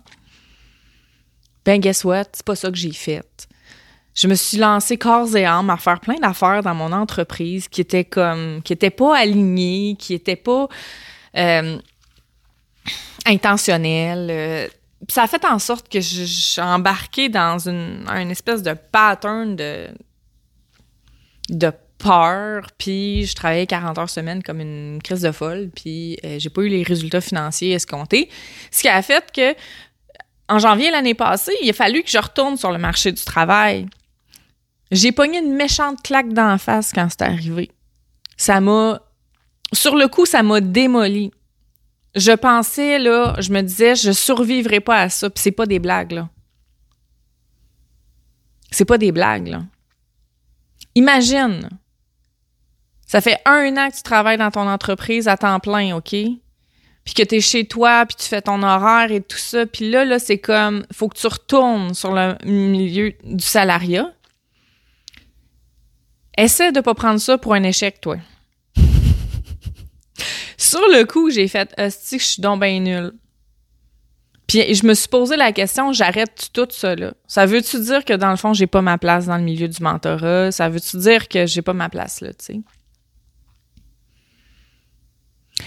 Ben, 1.65 1.81
guess 1.81 2.05
what? 2.05 2.27
C'est 2.33 2.47
pas 2.47 2.55
ça 2.55 2.71
que 2.71 2.77
j'ai 2.77 2.93
fait. 2.93 3.49
Je 4.15 4.29
me 4.29 4.37
suis 4.37 4.59
lancée 4.59 4.97
corps 4.97 5.37
et 5.37 5.45
âme 5.45 5.71
à 5.71 5.77
faire 5.77 5.99
plein 5.99 6.15
d'affaires 6.15 6.63
dans 6.63 6.75
mon 6.75 6.93
entreprise 6.93 7.67
qui 7.67 7.81
étaient 7.81 8.05
comme, 8.05 8.63
qui 8.63 8.73
étaient 8.73 8.91
pas 8.91 9.17
alignées, 9.17 9.97
qui 9.99 10.15
étaient 10.15 10.37
pas 10.37 10.69
euh, 11.37 11.79
intentionnelles. 13.27 14.29
Euh, 14.31 14.69
ça 15.09 15.25
a 15.25 15.27
fait 15.27 15.45
en 15.45 15.59
sorte 15.59 15.89
que 15.89 16.01
je, 16.01 16.25
suis 16.25 16.63
embarquée 16.63 17.29
dans 17.29 17.69
une, 17.69 18.07
une 18.09 18.31
espèce 18.31 18.63
de 18.63 18.75
pattern 18.75 19.57
de, 19.57 19.89
de 21.49 21.73
peur, 21.99 22.67
puis 22.79 23.27
je 23.27 23.35
travaillais 23.35 23.67
40 23.67 23.99
heures 23.99 24.11
semaine 24.11 24.43
comme 24.43 24.61
une 24.61 25.01
crise 25.03 25.23
de 25.23 25.33
folle, 25.33 25.71
puis 25.75 26.19
euh, 26.25 26.39
j'ai 26.39 26.51
pas 26.51 26.63
eu 26.63 26.69
les 26.69 26.83
résultats 26.83 27.21
financiers 27.21 27.73
escomptés. 27.73 28.29
Ce 28.71 28.83
qui 28.83 28.89
a 28.89 29.03
fait 29.03 29.31
que, 29.33 29.55
en 30.49 30.59
janvier 30.59 30.91
l'année 30.91 31.15
passée, 31.15 31.53
il 31.63 31.69
a 31.69 31.73
fallu 31.73 32.03
que 32.03 32.11
je 32.11 32.19
retourne 32.19 32.57
sur 32.57 32.71
le 32.71 32.79
marché 32.79 33.13
du 33.13 33.23
travail. 33.23 33.87
J'ai 34.91 35.13
pogné 35.13 35.39
une 35.39 35.55
méchante 35.55 36.03
claque 36.03 36.33
d'en 36.33 36.57
face 36.57 36.93
quand 36.93 37.09
c'est 37.11 37.23
arrivé. 37.23 37.71
Ça 38.37 38.61
m'a. 38.61 39.03
Sur 39.73 39.97
le 39.97 40.09
coup, 40.09 40.25
ça 40.25 40.43
m'a 40.43 40.61
démoli. 40.61 41.31
Je 42.15 42.33
pensais, 42.33 42.99
là, 42.99 43.37
je 43.39 43.53
me 43.53 43.61
disais, 43.61 43.95
je 43.95 44.13
survivrai 44.13 44.81
pas 44.81 45.03
à 45.03 45.09
ça, 45.11 45.29
puis 45.29 45.43
c'est 45.43 45.53
pas 45.53 45.67
des 45.67 45.79
blagues, 45.79 46.13
là. 46.13 46.31
C'est 48.71 48.87
pas 48.87 48.97
des 48.99 49.13
blagues, 49.13 49.49
là. 49.49 49.63
Imagine, 50.95 51.69
ça 53.09 53.23
fait 53.23 53.39
un 53.47 53.75
an 53.79 53.89
que 53.89 53.97
tu 53.97 54.03
travailles 54.03 54.37
dans 54.37 54.51
ton 54.51 54.69
entreprise 54.69 55.29
à 55.29 55.39
temps 55.39 55.59
plein, 55.61 55.97
OK? 55.97 56.11
Puis 56.11 57.15
que 57.17 57.23
tu 57.23 57.37
es 57.37 57.41
chez 57.41 57.65
toi, 57.65 58.05
puis 58.05 58.17
tu 58.17 58.27
fais 58.27 58.43
ton 58.43 58.63
horaire 58.63 59.11
et 59.11 59.23
tout 59.23 59.39
ça. 59.39 59.65
Puis 59.65 59.91
là, 59.91 60.05
là, 60.05 60.19
c'est 60.19 60.37
comme, 60.37 60.85
faut 60.93 61.09
que 61.09 61.17
tu 61.17 61.27
retournes 61.27 61.95
sur 61.95 62.13
le 62.13 62.37
milieu 62.45 63.15
du 63.25 63.43
salariat. 63.43 64.13
Essaie 66.37 66.71
de 66.71 66.81
pas 66.81 66.95
prendre 66.95 67.19
ça 67.19 67.39
pour 67.39 67.55
un 67.55 67.63
échec, 67.63 67.99
toi. 68.03 68.19
sur 70.59 70.87
le 70.89 71.05
coup, 71.05 71.31
j'ai 71.31 71.49
fait, 71.49 71.75
si 71.89 72.19
je 72.19 72.25
suis 72.25 72.43
donc 72.43 72.61
bien 72.61 72.79
nul. 72.79 73.13
Puis 74.47 74.75
je 74.75 74.87
me 74.87 74.93
suis 74.93 75.09
posé 75.09 75.37
la 75.37 75.53
question, 75.53 75.95
j'arrête 75.95 76.51
tout 76.53 76.69
ça 76.71 76.95
là. 76.95 77.15
Ça 77.27 77.47
veut-tu 77.47 77.81
dire 77.81 78.05
que 78.05 78.13
dans 78.13 78.31
le 78.31 78.37
fond, 78.37 78.53
j'ai 78.53 78.67
pas 78.67 78.83
ma 78.83 78.99
place 78.99 79.27
dans 79.27 79.37
le 79.37 79.43
milieu 79.43 79.69
du 79.69 79.83
mentorat? 79.83 80.53
Ça 80.53 80.69
veut-tu 80.69 80.99
dire 80.99 81.29
que 81.29 81.47
j'ai 81.47 81.63
pas 81.63 81.75
ma 81.75 81.89
place 81.89 82.21
là, 82.21 82.35
tu 82.35 82.45
sais? 82.45 82.61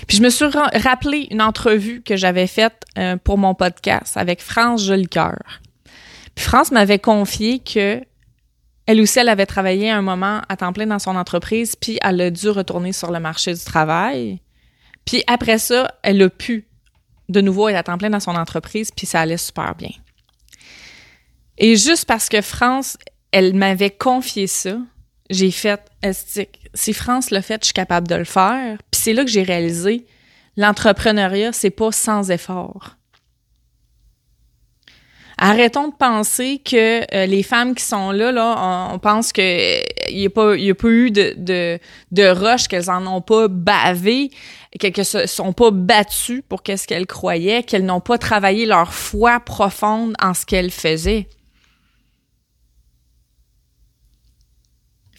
Puis 0.08 0.18
je 0.18 0.22
me 0.22 0.30
suis 0.30 0.46
rappelé 0.46 1.28
une 1.32 1.42
entrevue 1.42 2.02
que 2.02 2.16
j'avais 2.16 2.48
faite 2.48 2.84
euh, 2.98 3.18
pour 3.18 3.38
mon 3.38 3.54
podcast 3.54 4.18
avec 4.18 4.42
France 4.42 4.84
Jolicoeur. 4.86 5.62
Puis 6.36 6.46
France 6.46 6.72
m'avait 6.72 7.00
confié 7.00 7.60
que 7.60 8.02
elle 8.88 9.00
aussi, 9.00 9.20
elle 9.20 9.30
avait 9.30 9.46
travaillé 9.46 9.90
un 9.90 10.02
moment 10.02 10.42
à 10.50 10.58
temps 10.58 10.74
plein 10.74 10.88
dans 10.88 11.00
son 11.00 11.16
entreprise, 11.16 11.76
puis 11.76 12.00
elle 12.02 12.20
a 12.20 12.32
dû 12.32 12.50
retourner 12.50 12.94
sur 12.94 13.12
le 13.12 13.20
marché 13.20 13.54
du 13.54 13.64
travail. 13.64 14.42
Puis 15.06 15.24
après 15.28 15.60
ça, 15.60 15.94
elle 16.04 16.22
a 16.22 16.30
pu 16.30 16.66
de 17.30 17.42
nouveau 17.42 17.70
être 17.70 17.78
à 17.78 17.84
temps 17.84 17.98
plein 17.98 18.10
dans 18.10 18.20
son 18.20 18.36
entreprise, 18.36 18.92
puis 18.92 19.06
ça 19.06 19.22
allait 19.22 19.38
super 19.38 19.76
bien. 19.76 19.92
Et 21.58 21.76
juste 21.76 22.06
parce 22.06 22.28
que 22.28 22.42
France, 22.42 22.98
elle 23.32 23.54
m'avait 23.54 23.92
confié 23.92 24.48
ça, 24.48 24.78
j'ai 25.30 25.52
fait 25.52 25.80
estique. 26.02 26.61
Si 26.74 26.94
France 26.94 27.32
l'a 27.32 27.42
fait, 27.42 27.62
je 27.62 27.66
suis 27.66 27.74
capable 27.74 28.08
de 28.08 28.16
le 28.16 28.24
faire. 28.24 28.78
Puis 28.92 29.02
c'est 29.02 29.14
là 29.14 29.24
que 29.24 29.30
j'ai 29.30 29.44
réalisé 29.44 30.06
l'entrepreneuriat, 30.58 31.54
c'est 31.54 31.70
pas 31.70 31.92
sans 31.92 32.32
effort. 32.32 32.98
Arrêtons 35.44 35.88
de 35.88 35.96
penser 35.96 36.62
que 36.64 37.02
euh, 37.16 37.26
les 37.26 37.42
femmes 37.42 37.74
qui 37.74 37.84
sont 37.84 38.12
là, 38.12 38.32
là, 38.32 38.90
on, 38.94 39.00
pense 39.00 39.34
qu'il 39.34 39.82
n'y 40.12 40.28
a, 40.28 40.30
pas, 40.30 40.56
y 40.56 40.70
a 40.70 40.76
pas 40.76 40.88
eu 40.88 41.10
de, 41.10 41.34
de, 41.36 41.80
de 42.12 42.28
rush, 42.28 42.68
qu'elles 42.68 42.92
en 42.92 43.08
ont 43.08 43.22
pas 43.22 43.48
bavé, 43.48 44.30
qu'elles 44.80 44.94
ne 44.96 45.04
se 45.04 45.26
sont 45.26 45.52
pas 45.52 45.72
battues 45.72 46.44
pour 46.48 46.62
qu'est-ce 46.62 46.88
qu'elles 46.88 47.08
croyaient, 47.08 47.64
qu'elles 47.64 47.86
n'ont 47.86 48.02
pas 48.02 48.20
travaillé 48.20 48.68
leur 48.68 48.94
foi 48.94 49.40
profonde 49.40 50.14
en 50.22 50.36
ce 50.36 50.46
qu'elles 50.46 50.70
faisaient. 50.70 51.28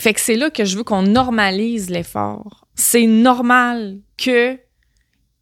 Fait 0.03 0.15
que 0.15 0.21
c'est 0.21 0.35
là 0.35 0.51
que 0.51 0.65
je 0.65 0.77
veux 0.77 0.83
qu'on 0.83 1.03
normalise 1.03 1.89
l'effort. 1.89 2.67
C'est 2.75 3.07
normal 3.07 4.01
que 4.19 4.59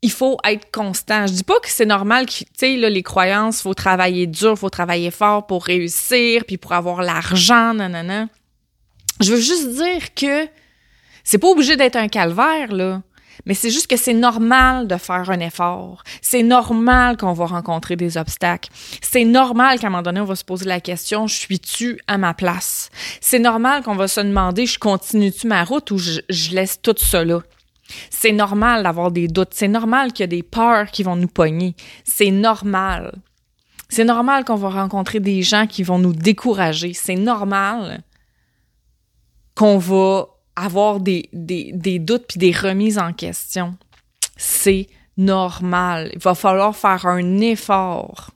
il 0.03 0.11
faut 0.11 0.37
être 0.45 0.71
constant. 0.71 1.27
Je 1.27 1.33
dis 1.33 1.45
pas 1.45 1.59
que 1.61 1.71
c'est 1.71 1.87
normal 1.87 2.27
que, 2.27 2.33
tu 2.33 2.45
sais, 2.59 2.77
les 2.77 3.03
croyances, 3.03 3.63
faut 3.63 3.73
travailler 3.73 4.27
dur, 4.27 4.59
faut 4.59 4.69
travailler 4.69 5.11
fort 5.11 5.47
pour 5.47 5.65
réussir, 5.65 6.45
puis 6.47 6.59
pour 6.59 6.75
avoir 6.75 7.01
l'argent, 7.01 7.73
nanana. 7.73 8.29
Je 9.21 9.33
veux 9.33 9.41
juste 9.41 9.71
dire 9.71 10.13
que 10.15 10.47
c'est 11.25 11.39
pas 11.39 11.49
obligé 11.49 11.79
d'être 11.79 11.97
un 11.97 12.09
calvaire, 12.09 12.71
là. 12.71 13.03
Mais 13.47 13.55
c'est 13.55 13.71
juste 13.71 13.87
que 13.87 13.97
c'est 13.97 14.15
normal 14.15 14.87
de 14.87 14.97
faire 14.97 15.31
un 15.31 15.41
effort. 15.41 16.03
C'est 16.23 16.43
normal 16.43 17.17
qu'on 17.17 17.33
va 17.33 17.47
rencontrer 17.47 17.97
des 17.97 18.17
obstacles. 18.17 18.71
C'est 19.03 19.25
normal 19.25 19.79
qu'à 19.79 19.87
un 19.87 19.91
moment 19.91 20.03
donné, 20.03 20.21
on 20.21 20.25
va 20.25 20.37
se 20.37 20.45
poser 20.45 20.67
la 20.67 20.81
question, 20.81 21.29
suis-tu 21.29 22.01
à 22.07 22.19
ma 22.19 22.35
place? 22.35 22.91
C'est 23.21 23.39
normal 23.39 23.83
qu'on 23.83 23.97
va 23.97 24.09
se 24.09 24.21
demander, 24.21 24.67
je 24.67 24.79
continue-tu 24.79 25.47
ma 25.47 25.65
route 25.65 25.91
ou 25.91 25.99
je, 25.99 26.21
laisse 26.53 26.81
tout 26.83 26.95
là? 27.13 27.41
C'est 28.11 28.33
normal 28.33 28.85
d'avoir 28.85 29.11
des 29.11 29.27
doutes. 29.27 29.51
C'est 29.53 29.69
normal 29.69 30.13
qu'il 30.13 30.23
y 30.23 30.25
a 30.25 30.29
des 30.29 30.43
peurs 30.43 30.91
qui 30.91 31.03
vont 31.03 31.17
nous 31.17 31.29
pogner. 31.29 31.75
C'est 32.05 32.31
normal. 32.31 33.13
C'est 33.89 34.05
normal 34.05 34.45
qu'on 34.45 34.55
va 34.55 34.71
rencontrer 34.71 35.19
des 35.19 35.43
gens 35.43 35.67
qui 35.67 35.83
vont 35.83 35.99
nous 35.99 36.13
décourager. 36.13 36.93
C'est 36.95 37.17
normal 37.17 38.05
qu'on 39.57 39.79
va 39.79 40.29
avoir 40.65 41.01
des, 41.01 41.29
doutes 41.33 42.27
puis 42.29 42.39
des 42.39 42.53
remises 42.53 42.99
en 42.99 43.13
question. 43.13 43.77
C'est 44.37 44.89
normal. 45.17 46.11
Il 46.15 46.19
va 46.19 46.35
falloir 46.35 46.75
faire 46.75 47.07
un 47.07 47.39
effort. 47.39 48.31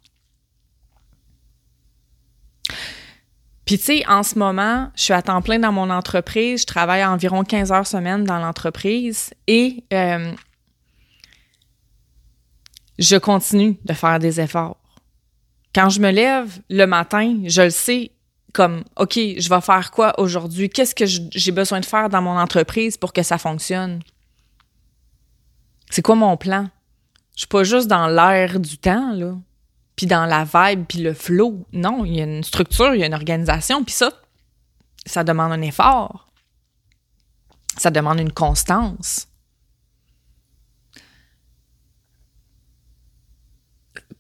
Puis 3.65 3.79
tu 3.79 3.85
sais, 3.85 4.07
en 4.07 4.23
ce 4.23 4.39
moment, 4.39 4.91
je 4.95 5.05
suis 5.05 5.13
à 5.15 5.23
temps 5.23 5.41
plein 5.41 5.59
dans 5.59 5.73
mon 5.73 5.89
entreprise. 5.89 6.63
Je 6.63 6.67
travaille 6.67 7.05
environ 7.05 7.45
15 7.45 7.73
heures 7.73 7.87
semaine 7.87 8.25
dans 8.25 8.39
l'entreprise 8.39 9.31
et 9.47 9.85
euh, 9.93 10.33
je 12.99 13.17
continue 13.17 13.79
de 13.85 13.95
faire 13.95 14.19
des 14.19 14.41
efforts. 14.41 14.77
Quand 15.75 15.89
je 15.89 16.01
me 16.01 16.11
lève 16.11 16.61
le 16.69 16.85
matin, 16.85 17.41
je 17.47 17.63
le 17.63 17.71
sais, 17.71 18.13
comme 18.55 18.85
OK, 18.97 19.15
je 19.17 19.49
vais 19.49 19.61
faire 19.61 19.91
quoi 19.91 20.19
aujourd'hui? 20.19 20.71
Qu'est-ce 20.71 20.95
que 20.95 21.05
j'ai 21.07 21.53
besoin 21.53 21.81
de 21.81 21.85
faire 21.85 22.09
dans 22.09 22.23
mon 22.23 22.39
entreprise 22.39 22.97
pour 22.97 23.13
que 23.13 23.23
ça 23.23 23.37
fonctionne? 23.37 24.01
C'est 25.91 26.03
quoi 26.03 26.15
mon 26.15 26.37
plan? 26.39 26.71
Je 27.35 27.41
suis 27.41 27.49
pas 27.49 27.65
juste 27.65 27.89
dans 27.89 28.07
l'air 28.07 28.61
du 28.61 28.79
temps 28.79 29.13
là, 29.13 29.35
puis 29.97 30.07
dans 30.07 30.25
la 30.25 30.45
vibe 30.45 30.85
puis 30.89 31.01
le 31.01 31.13
flow. 31.13 31.67
Non, 31.73 32.05
il 32.05 32.15
y 32.15 32.21
a 32.21 32.25
une 32.25 32.45
structure, 32.45 32.95
il 32.95 33.01
y 33.01 33.03
a 33.03 33.07
une 33.07 33.15
organisation, 33.15 33.85
puis 33.85 33.93
ça 33.93 34.11
ça 35.07 35.25
demande 35.25 35.53
un 35.53 35.61
effort. 35.63 36.29
Ça 37.77 37.91
demande 37.91 38.21
une 38.21 38.33
constance. 38.33 39.29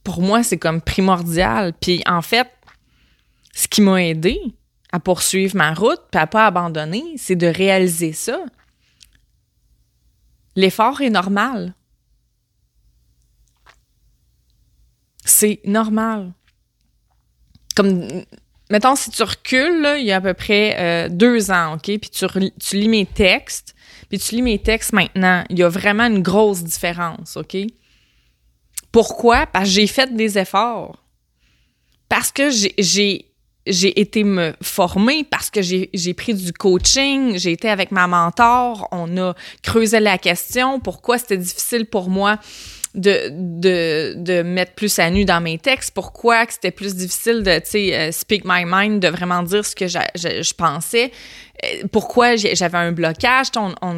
Pour 0.02 0.20
moi, 0.20 0.42
c'est 0.42 0.58
comme 0.58 0.82
primordial. 0.82 1.72
Puis 1.80 2.02
en 2.06 2.20
fait, 2.20 2.50
ce 3.54 3.68
qui 3.68 3.80
m'a 3.80 4.02
aidé 4.02 4.40
à 4.92 5.00
poursuivre 5.00 5.56
ma 5.56 5.72
route 5.72 6.02
puis 6.10 6.20
à 6.20 6.26
pas 6.26 6.46
abandonner, 6.46 7.14
c'est 7.16 7.36
de 7.36 7.46
réaliser 7.46 8.12
ça. 8.12 8.44
L'effort 10.56 11.00
est 11.00 11.10
normal. 11.10 11.74
C'est 15.24 15.60
normal. 15.64 16.32
Comme, 17.74 18.24
mettons, 18.70 18.94
si 18.94 19.10
tu 19.10 19.22
recules, 19.22 19.96
il 19.98 20.04
y 20.04 20.12
a 20.12 20.16
à 20.16 20.20
peu 20.20 20.34
près 20.34 20.76
euh, 20.78 21.08
deux 21.08 21.50
ans, 21.50 21.74
OK, 21.74 21.84
puis 21.84 22.10
tu, 22.10 22.26
tu 22.60 22.76
lis 22.76 22.88
mes 22.88 23.06
textes, 23.06 23.74
puis 24.08 24.18
tu 24.18 24.36
lis 24.36 24.42
mes 24.42 24.58
textes 24.58 24.92
maintenant, 24.92 25.44
il 25.48 25.58
y 25.58 25.62
a 25.62 25.68
vraiment 25.68 26.04
une 26.04 26.22
grosse 26.22 26.62
différence, 26.62 27.36
OK? 27.36 27.56
Pourquoi? 28.92 29.46
Parce 29.46 29.64
que 29.64 29.74
j'ai 29.74 29.86
fait 29.88 30.14
des 30.14 30.38
efforts. 30.38 31.04
Parce 32.08 32.30
que 32.30 32.50
j'ai 32.50 33.33
j'ai 33.66 34.00
été 34.00 34.24
me 34.24 34.52
former 34.62 35.24
parce 35.24 35.50
que 35.50 35.62
j'ai 35.62 36.14
pris 36.14 36.34
du 36.34 36.52
coaching, 36.52 37.38
j'ai 37.38 37.52
été 37.52 37.68
avec 37.68 37.90
ma 37.90 38.06
mentor, 38.06 38.88
on 38.92 39.16
a 39.16 39.34
creusé 39.62 40.00
la 40.00 40.18
question, 40.18 40.80
pourquoi 40.80 41.18
c'était 41.18 41.38
difficile 41.38 41.86
pour 41.86 42.10
moi 42.10 42.38
de, 42.94 43.30
de, 43.30 44.14
de 44.16 44.42
mettre 44.42 44.72
plus 44.74 44.98
à 44.98 45.10
nu 45.10 45.24
dans 45.24 45.40
mes 45.40 45.58
textes, 45.58 45.92
pourquoi 45.94 46.44
c'était 46.48 46.70
plus 46.70 46.94
difficile 46.94 47.42
de, 47.42 47.58
tu 47.58 47.70
sais, 47.70 47.94
euh, 47.94 48.12
speak 48.12 48.44
my 48.44 48.64
mind, 48.66 49.00
de 49.00 49.08
vraiment 49.08 49.42
dire 49.42 49.64
ce 49.64 49.74
que 49.74 49.88
je, 49.88 49.98
je, 50.14 50.54
pensais, 50.54 51.10
euh, 51.64 51.86
pourquoi 51.90 52.36
j'avais 52.36 52.78
un 52.78 52.92
blocage, 52.92 53.48
on, 53.56 53.74
on, 53.82 53.96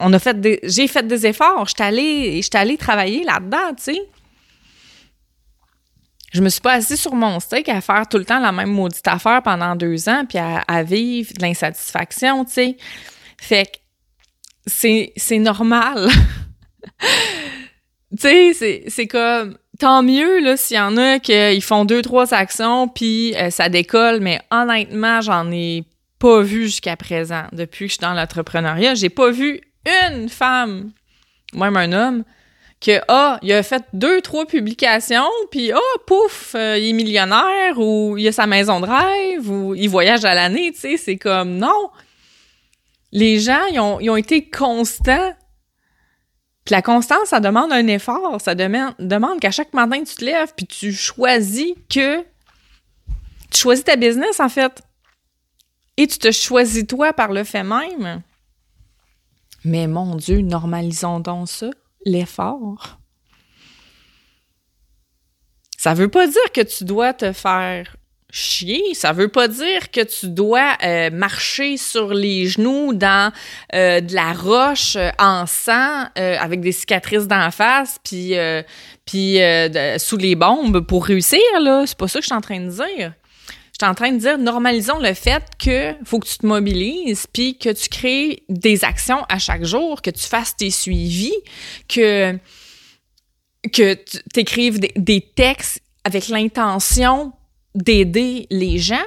on 0.00 0.12
a 0.12 0.18
fait 0.18 0.60
j'ai 0.64 0.88
fait 0.88 1.06
des 1.06 1.26
efforts. 1.26 1.66
J'étais 1.68 1.84
allée, 1.84 2.42
j'étais 2.42 2.58
allée 2.58 2.76
travailler 2.76 3.24
là-dedans, 3.24 3.74
tu 3.76 3.94
sais. 3.94 4.02
Je 6.32 6.42
me 6.42 6.48
suis 6.48 6.60
pas 6.60 6.74
assise 6.74 7.00
sur 7.00 7.14
mon 7.14 7.40
steak 7.40 7.68
à 7.68 7.80
faire 7.80 8.06
tout 8.06 8.18
le 8.18 8.24
temps 8.24 8.38
la 8.38 8.52
même 8.52 8.70
maudite 8.70 9.06
affaire 9.08 9.42
pendant 9.42 9.74
deux 9.76 10.08
ans, 10.08 10.24
puis 10.28 10.38
à, 10.38 10.82
vivre 10.82 11.32
de 11.32 11.42
l'insatisfaction, 11.42 12.44
tu 12.44 12.52
sais. 12.52 12.76
Fait 13.40 13.64
que 13.64 13.78
c'est, 14.66 15.12
c'est 15.16 15.38
normal. 15.38 16.08
tu 17.00 18.54
sais, 18.54 18.84
c'est, 18.88 19.06
comme 19.06 19.56
tant 19.78 20.02
mieux 20.02 20.40
là 20.40 20.56
s'il 20.56 20.76
y 20.76 20.80
en 20.80 20.96
a 20.96 21.18
qui 21.20 21.60
font 21.60 21.84
deux 21.84 22.02
trois 22.02 22.34
actions 22.34 22.88
puis 22.88 23.34
euh, 23.36 23.48
ça 23.50 23.68
décolle, 23.68 24.20
mais 24.20 24.40
honnêtement, 24.50 25.20
j'en 25.22 25.50
ai 25.50 25.84
pas 26.18 26.42
vu 26.42 26.64
jusqu'à 26.64 26.96
présent 26.96 27.44
depuis 27.52 27.86
que 27.86 27.92
je 27.92 27.94
suis 27.94 28.00
dans 28.00 28.14
l'entrepreneuriat, 28.14 28.94
j'ai 28.94 29.08
pas 29.08 29.30
vu 29.30 29.60
une 30.10 30.28
femme, 30.28 30.90
même 31.54 31.76
un 31.76 31.92
homme 31.92 32.24
que 32.80 33.00
ah, 33.08 33.38
il 33.42 33.52
a 33.52 33.62
fait 33.62 33.84
deux 33.92 34.20
trois 34.20 34.46
publications 34.46 35.28
puis 35.50 35.72
ah 35.72 35.98
pouf, 36.06 36.54
euh, 36.54 36.78
il 36.78 36.90
est 36.90 36.92
millionnaire 36.92 37.78
ou 37.78 38.16
il 38.16 38.28
a 38.28 38.32
sa 38.32 38.46
maison 38.46 38.80
de 38.80 38.86
rêve 38.86 39.50
ou 39.50 39.74
il 39.74 39.88
voyage 39.88 40.24
à 40.24 40.34
l'année, 40.34 40.72
tu 40.72 40.80
sais, 40.80 40.96
c'est 40.96 41.16
comme 41.16 41.56
non. 41.56 41.90
Les 43.10 43.40
gens, 43.40 43.64
ils 43.72 43.80
ont, 43.80 43.98
ils 44.00 44.10
ont 44.10 44.16
été 44.16 44.48
constants. 44.48 45.34
Puis 46.64 46.74
la 46.74 46.82
constance, 46.82 47.28
ça 47.28 47.40
demande 47.40 47.72
un 47.72 47.86
effort, 47.86 48.40
ça 48.40 48.54
demande, 48.54 48.94
demande 48.98 49.40
qu'à 49.40 49.50
chaque 49.50 49.72
matin 49.72 50.04
tu 50.04 50.14
te 50.14 50.24
lèves 50.24 50.52
puis 50.56 50.66
tu 50.66 50.92
choisis 50.92 51.72
que 51.88 52.20
tu 53.50 53.60
choisis 53.60 53.84
ta 53.84 53.96
business 53.96 54.38
en 54.38 54.48
fait. 54.48 54.82
Et 55.96 56.06
tu 56.06 56.18
te 56.18 56.30
choisis 56.30 56.86
toi 56.86 57.12
par 57.12 57.32
le 57.32 57.42
fait 57.42 57.64
même. 57.64 58.22
Mais 59.64 59.88
mon 59.88 60.14
Dieu, 60.14 60.42
normalisons 60.42 61.18
donc 61.18 61.48
ça 61.48 61.70
l'effort. 62.08 62.98
Ça 65.76 65.94
veut 65.94 66.08
pas 66.08 66.26
dire 66.26 66.52
que 66.52 66.60
tu 66.60 66.84
dois 66.84 67.12
te 67.12 67.32
faire 67.32 67.96
chier, 68.30 68.94
ça 68.94 69.12
veut 69.12 69.28
pas 69.28 69.48
dire 69.48 69.90
que 69.90 70.02
tu 70.02 70.28
dois 70.28 70.76
euh, 70.84 71.08
marcher 71.10 71.76
sur 71.78 72.12
les 72.12 72.46
genoux 72.46 72.92
dans 72.92 73.32
euh, 73.74 74.00
de 74.00 74.14
la 74.14 74.32
roche 74.34 74.96
euh, 74.96 75.10
en 75.18 75.46
sang 75.46 76.04
avec 76.14 76.60
des 76.60 76.72
cicatrices 76.72 77.26
d'en 77.26 77.50
face 77.50 77.98
puis 78.04 78.34
sous 79.98 80.16
les 80.16 80.34
bombes 80.34 80.80
pour 80.80 81.06
réussir 81.06 81.40
là, 81.60 81.84
c'est 81.86 81.96
pas 81.96 82.08
ça 82.08 82.18
que 82.18 82.24
je 82.24 82.26
suis 82.26 82.34
en 82.34 82.40
train 82.40 82.60
de 82.60 82.68
dire. 82.68 83.12
Je 83.80 83.84
suis 83.84 83.90
en 83.92 83.94
train 83.94 84.10
de 84.10 84.18
dire, 84.18 84.38
normalisons 84.38 84.98
le 84.98 85.14
fait 85.14 85.44
que 85.56 85.94
faut 86.04 86.18
que 86.18 86.26
tu 86.26 86.38
te 86.38 86.46
mobilises, 86.46 87.28
puis 87.32 87.56
que 87.56 87.68
tu 87.68 87.88
crées 87.88 88.42
des 88.48 88.84
actions 88.84 89.24
à 89.28 89.38
chaque 89.38 89.62
jour, 89.62 90.02
que 90.02 90.10
tu 90.10 90.26
fasses 90.26 90.56
tes 90.56 90.72
suivis, 90.72 91.36
que, 91.86 92.36
que 93.72 93.94
tu 93.94 94.40
écrives 94.40 94.80
des, 94.80 95.20
textes 95.20 95.80
avec 96.02 96.26
l'intention 96.26 97.32
d'aider 97.76 98.48
les 98.50 98.78
gens. 98.78 99.06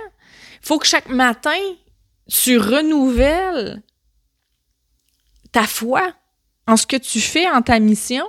faut 0.62 0.80
que 0.80 0.88
chaque 0.88 1.10
matin, 1.10 1.60
tu 2.30 2.58
renouvelles 2.58 3.84
ta 5.52 5.68
foi 5.68 6.14
en 6.66 6.78
ce 6.78 6.88
que 6.88 6.96
tu 6.96 7.20
fais, 7.20 7.50
en 7.50 7.62
ta 7.62 7.78
mission. 7.82 8.26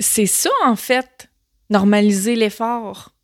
C'est 0.00 0.26
ça, 0.26 0.50
en 0.64 0.74
fait, 0.74 1.17
normaliser 1.70 2.34
l'effort. 2.34 3.14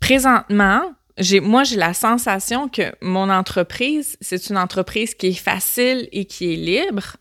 Présentement, 0.00 0.92
moi, 1.42 1.64
j'ai 1.64 1.76
la 1.76 1.94
sensation 1.94 2.68
que 2.68 2.92
mon 3.00 3.30
entreprise, 3.30 4.16
c'est 4.20 4.50
une 4.50 4.58
entreprise 4.58 5.14
qui 5.14 5.28
est 5.28 5.34
facile 5.34 6.08
et 6.12 6.26
qui 6.26 6.52
est 6.52 6.56
libre 6.56 7.16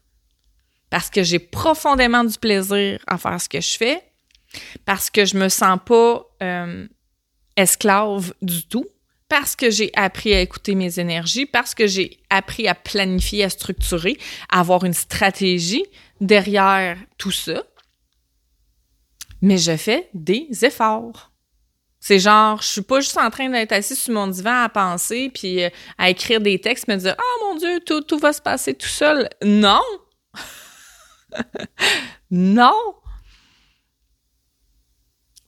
parce 0.89 1.09
que 1.09 1.23
j'ai 1.23 1.39
profondément 1.39 2.23
du 2.23 2.37
plaisir 2.37 2.99
à 3.07 3.17
faire 3.17 3.41
ce 3.41 3.49
que 3.49 3.59
je 3.59 3.75
fais, 3.77 4.01
parce 4.85 5.09
que 5.09 5.25
je 5.25 5.35
me 5.35 5.49
sens 5.49 5.79
pas 5.85 6.23
euh, 6.43 6.87
esclave 7.57 8.33
du 8.41 8.65
tout, 8.67 8.85
parce 9.27 9.55
que 9.55 9.69
j'ai 9.69 9.91
appris 9.95 10.33
à 10.33 10.41
écouter 10.41 10.75
mes 10.75 10.99
énergies, 10.99 11.45
parce 11.45 11.73
que 11.73 11.87
j'ai 11.87 12.19
appris 12.29 12.67
à 12.67 12.75
planifier, 12.75 13.43
à 13.43 13.49
structurer, 13.49 14.17
à 14.49 14.59
avoir 14.59 14.85
une 14.85 14.93
stratégie 14.93 15.83
derrière 16.21 16.97
tout 17.17 17.31
ça. 17.31 17.63
Mais 19.41 19.57
je 19.57 19.75
fais 19.77 20.09
des 20.13 20.47
efforts. 20.63 21.31
C'est 21.99 22.19
genre, 22.19 22.61
je 22.61 22.67
suis 22.67 22.81
pas 22.81 22.99
juste 22.99 23.17
en 23.17 23.29
train 23.31 23.49
d'être 23.49 23.71
assis 23.71 23.95
sur 23.95 24.13
mon 24.13 24.27
divan 24.27 24.63
à 24.63 24.69
penser 24.69 25.31
puis 25.33 25.63
euh, 25.63 25.69
à 25.97 26.09
écrire 26.09 26.39
des 26.39 26.59
textes, 26.59 26.87
me 26.87 26.97
dire, 26.97 27.15
oh 27.19 27.45
mon 27.45 27.55
Dieu, 27.57 27.79
tout, 27.83 28.01
tout 28.01 28.19
va 28.19 28.31
se 28.31 28.41
passer 28.41 28.75
tout 28.75 28.87
seul. 28.87 29.27
Non! 29.43 29.81
non! 32.29 32.95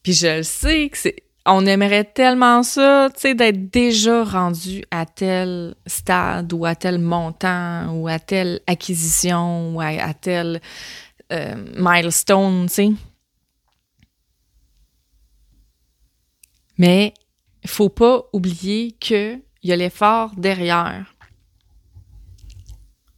Puis 0.01 0.13
je 0.13 0.37
le 0.37 0.43
sais 0.43 0.89
que 0.89 0.97
c'est 0.97 1.26
on 1.47 1.65
aimerait 1.65 2.03
tellement 2.03 2.61
ça, 2.61 3.09
tu 3.13 3.21
sais, 3.21 3.35
d'être 3.35 3.69
déjà 3.71 4.23
rendu 4.23 4.83
à 4.91 5.05
tel 5.05 5.75
stade 5.85 6.51
ou 6.51 6.65
à 6.65 6.75
tel 6.75 6.99
montant 6.99 7.89
ou 7.93 8.07
à 8.07 8.19
telle 8.19 8.59
acquisition 8.67 9.73
ou 9.75 9.81
à, 9.81 10.13
tel 10.13 10.61
euh, 11.31 11.55
milestone, 11.77 12.67
tu 12.67 12.73
sais. 12.73 12.89
Mais 16.77 17.13
il 17.63 17.69
faut 17.69 17.89
pas 17.89 18.25
oublier 18.33 18.91
qu'il 18.91 19.41
y 19.63 19.71
a 19.71 19.75
l'effort 19.75 20.31
derrière. 20.35 21.16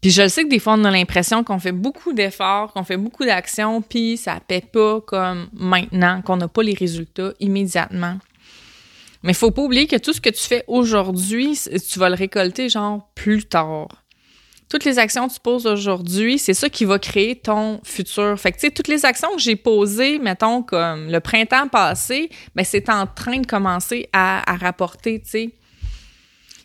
Puis 0.02 0.12
je 0.12 0.22
le 0.22 0.30
sais 0.30 0.44
que 0.44 0.50
des 0.50 0.60
fois, 0.60 0.76
on 0.78 0.86
a 0.86 0.92
l'impression 0.92 1.44
qu'on 1.44 1.60
fait 1.60 1.74
beaucoup 1.74 2.14
d'efforts, 2.14 2.72
qu'on 2.72 2.84
fait 2.84 2.98
beaucoup 2.98 3.26
d'actions, 3.26 3.82
puis 3.82 4.16
ça 4.16 4.40
paie 4.46 4.62
pas 4.62 5.02
comme 5.02 5.50
maintenant, 5.54 6.22
qu'on 6.22 6.38
n'a 6.38 6.48
pas 6.48 6.64
les 6.64 6.74
résultats 6.74 7.34
immédiatement. 7.40 8.18
Mais 9.24 9.34
il 9.34 9.36
faut 9.36 9.52
pas 9.52 9.62
oublier 9.62 9.88
que 9.88 9.98
tout 9.98 10.14
ce 10.14 10.22
que 10.22 10.30
tu 10.30 10.42
fais 10.42 10.64
aujourd'hui, 10.68 11.60
tu 11.90 12.00
vas 12.00 12.08
le 12.08 12.16
récolter 12.16 12.70
genre 12.70 13.10
plus 13.16 13.44
tard. 13.44 13.90
Toutes 14.70 14.86
les 14.86 15.00
actions 15.00 15.28
que 15.28 15.34
tu 15.34 15.40
poses 15.40 15.66
aujourd'hui, 15.66 16.38
c'est 16.38 16.54
ça 16.54 16.70
qui 16.70 16.86
va 16.86 17.00
créer 17.00 17.36
ton 17.36 17.82
futur. 17.84 18.40
Fait 18.40 18.52
que, 18.52 18.58
tu 18.58 18.68
sais, 18.68 18.72
toutes 18.72 18.88
les 18.88 19.04
actions 19.04 19.30
que 19.36 19.42
j'ai 19.42 19.56
posées, 19.56 20.20
mettons, 20.20 20.62
comme 20.62 21.10
le 21.10 21.20
printemps 21.20 21.68
passé, 21.68 22.30
ben, 22.56 22.64
c'est 22.64 22.88
en 22.88 23.08
train 23.08 23.40
de 23.40 23.48
commencer 23.48 24.08
à, 24.14 24.50
à 24.50 24.56
rapporter, 24.56 25.20
tu 25.22 25.30
sais. 25.30 25.50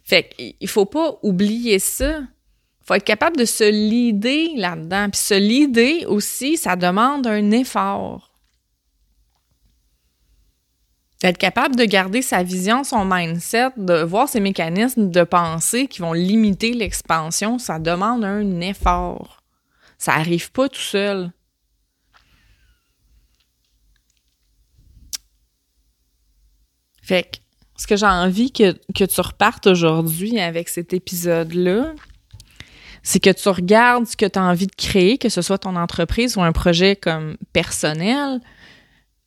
Fait 0.05 0.29
qu'il 0.37 0.69
faut 0.69 0.85
pas 0.85 1.19
oublier 1.23 1.79
ça 1.79 2.21
faut 2.85 2.95
être 2.95 3.05
capable 3.05 3.37
de 3.37 3.45
se 3.47 3.65
leader 3.65 4.57
là-dedans. 4.57 5.09
Puis 5.11 5.21
se 5.21 5.35
leader 5.35 6.11
aussi, 6.11 6.57
ça 6.57 6.77
demande 6.77 7.27
un 7.27 7.51
effort. 7.51 8.31
D'être 11.23 11.39
capable 11.39 11.77
de 11.77 11.85
garder 11.85 12.21
sa 12.21 12.43
vision, 12.43 12.85
son 12.85 13.07
mindset, 13.07 13.71
de 13.79 14.03
voir 14.03 14.29
ses 14.29 14.41
mécanismes 14.41 15.11
de 15.11 15.23
pensée 15.25 15.87
qui 15.87 16.03
vont 16.03 16.13
limiter 16.13 16.75
l'expansion, 16.75 17.59
ça 17.59 17.79
demande 17.79 18.25
un 18.25 18.61
effort. 18.61 19.43
Ça 19.97 20.13
arrive 20.13 20.53
pas 20.53 20.69
tout 20.69 20.79
seul. 20.79 21.33
Fait 27.01 27.23
que 27.23 27.39
ce 27.77 27.87
que 27.87 27.97
j'ai 27.97 28.07
envie 28.07 28.53
que, 28.53 28.73
que 28.93 29.05
tu 29.05 29.21
repartes 29.23 29.67
aujourd'hui 29.67 30.39
avec 30.39 30.69
cet 30.69 30.93
épisode-là, 30.93 31.95
c'est 33.05 33.21
que 33.21 33.31
tu 33.31 33.49
regardes 33.51 34.07
ce 34.07 34.17
que 34.17 34.25
tu 34.25 34.39
as 34.39 34.43
envie 34.43 34.67
de 34.67 34.75
créer, 34.75 35.19
que 35.19 35.29
ce 35.29 35.43
soit 35.43 35.59
ton 35.59 35.77
entreprise 35.77 36.37
ou 36.37 36.43
un 36.43 36.53
projet 36.53 36.97
comme 36.97 37.37
personnel 37.53 38.41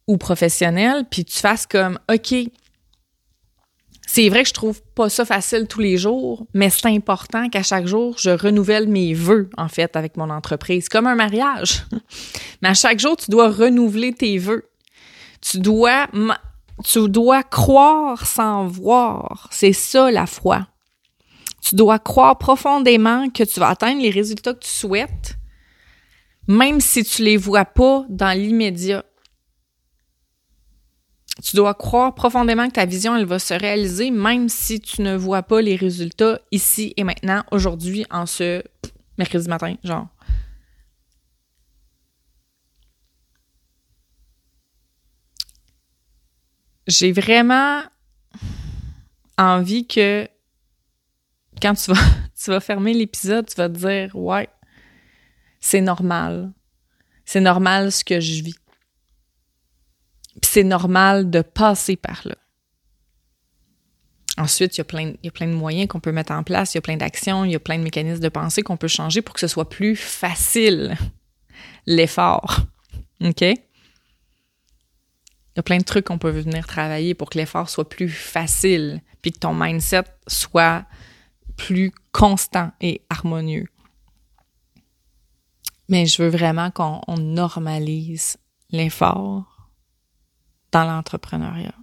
ou 0.07 0.17
professionnel, 0.17 1.05
puis 1.09 1.23
tu 1.23 1.37
fasses 1.39 1.67
comme 1.67 1.99
OK. 2.11 2.33
C'est 4.09 4.29
vrai 4.29 4.41
que 4.41 4.49
je 4.49 4.53
trouve 4.53 4.81
pas 4.95 5.09
ça 5.09 5.25
facile 5.25 5.67
tous 5.67 5.79
les 5.79 5.97
jours, 5.97 6.47
mais 6.53 6.69
c'est 6.71 6.87
important 6.87 7.49
qu'à 7.49 7.61
chaque 7.61 7.85
jour, 7.85 8.15
je 8.17 8.31
renouvelle 8.31 8.87
mes 8.87 9.13
vœux, 9.13 9.49
en 9.57 9.67
fait, 9.67 9.95
avec 9.95 10.17
mon 10.17 10.29
entreprise, 10.29 10.89
comme 10.89 11.05
un 11.05 11.15
mariage. 11.15 11.85
mais 12.61 12.69
à 12.69 12.73
chaque 12.73 12.99
jour, 12.99 13.15
tu 13.15 13.29
dois 13.29 13.51
renouveler 13.51 14.13
tes 14.13 14.39
vœux. 14.39 14.67
Tu 15.41 15.59
dois, 15.59 16.07
tu 16.83 17.09
dois 17.09 17.43
croire 17.43 18.25
sans 18.25 18.65
voir. 18.65 19.49
C'est 19.51 19.73
ça, 19.73 20.09
la 20.09 20.25
foi. 20.25 20.67
Tu 21.67 21.75
dois 21.75 21.99
croire 21.99 22.37
profondément 22.37 23.29
que 23.29 23.43
tu 23.43 23.59
vas 23.59 23.67
atteindre 23.67 24.01
les 24.01 24.09
résultats 24.09 24.53
que 24.53 24.59
tu 24.59 24.69
souhaites, 24.69 25.37
même 26.47 26.79
si 26.79 27.03
tu 27.03 27.23
les 27.23 27.35
vois 27.35 27.65
pas 27.65 28.05
dans 28.07 28.31
l'immédiat. 28.31 29.03
Tu 31.43 31.57
dois 31.57 31.73
croire 31.73 32.15
profondément 32.15 32.69
que 32.69 32.75
ta 32.75 32.85
vision, 32.85 33.17
elle 33.17 33.25
va 33.25 33.37
se 33.37 33.53
réaliser, 33.53 34.11
même 34.11 34.47
si 34.47 34.79
tu 34.79 35.01
ne 35.01 35.17
vois 35.17 35.43
pas 35.43 35.61
les 35.61 35.75
résultats 35.75 36.39
ici 36.53 36.93
et 36.95 37.03
maintenant, 37.03 37.43
aujourd'hui, 37.51 38.05
en 38.11 38.25
ce 38.25 38.63
mercredi 39.17 39.49
matin, 39.49 39.75
genre. 39.83 40.07
J'ai 46.87 47.11
vraiment 47.11 47.81
envie 49.37 49.85
que 49.85 50.29
quand 51.61 51.73
tu 51.73 51.91
vas, 51.91 51.99
tu 52.43 52.49
vas 52.51 52.59
fermer 52.59 52.93
l'épisode, 52.93 53.47
tu 53.47 53.55
vas 53.55 53.69
te 53.69 53.77
dire 53.77 54.15
Ouais, 54.15 54.49
c'est 55.59 55.81
normal. 55.81 56.51
C'est 57.25 57.41
normal 57.41 57.91
ce 57.91 58.03
que 58.03 58.19
je 58.19 58.43
vis. 58.43 58.59
Puis 60.41 60.51
c'est 60.51 60.63
normal 60.63 61.29
de 61.29 61.41
passer 61.41 61.95
par 61.95 62.21
là. 62.25 62.35
Ensuite, 64.37 64.77
il 64.77 64.79
y, 64.79 64.81
a 64.81 64.85
plein, 64.85 65.07
il 65.09 65.25
y 65.25 65.27
a 65.27 65.31
plein 65.31 65.47
de 65.47 65.53
moyens 65.53 65.87
qu'on 65.87 65.99
peut 65.99 66.11
mettre 66.11 66.31
en 66.31 66.43
place, 66.43 66.73
il 66.73 66.77
y 66.77 66.79
a 66.79 66.81
plein 66.81 66.95
d'actions, 66.95 67.43
il 67.43 67.51
y 67.51 67.55
a 67.55 67.59
plein 67.59 67.79
de 67.79 67.83
mécanismes 67.83 68.21
de 68.21 68.29
pensée 68.29 68.61
qu'on 68.61 68.77
peut 68.77 68.87
changer 68.87 69.23
pour 69.23 69.33
que 69.33 69.39
ce 69.39 69.47
soit 69.47 69.67
plus 69.67 69.95
facile, 69.95 70.95
l'effort. 71.87 72.59
OK? 73.19 73.41
Il 73.41 73.55
y 75.55 75.59
a 75.59 75.63
plein 75.63 75.79
de 75.79 75.83
trucs 75.83 76.05
qu'on 76.05 76.19
peut 76.19 76.29
venir 76.29 76.67
travailler 76.67 77.15
pour 77.15 77.31
que 77.31 77.39
l'effort 77.39 77.67
soit 77.67 77.89
plus 77.89 78.09
facile, 78.09 79.01
puis 79.23 79.31
que 79.31 79.39
ton 79.39 79.55
mindset 79.55 80.03
soit 80.27 80.85
plus 81.57 81.91
constant 82.13 82.71
et 82.79 83.01
harmonieux. 83.09 83.67
Mais 85.89 86.05
je 86.05 86.21
veux 86.21 86.29
vraiment 86.29 86.71
qu'on 86.71 87.17
normalise 87.17 88.37
l'effort 88.71 89.69
dans 90.71 90.85
l'entrepreneuriat. 90.85 91.73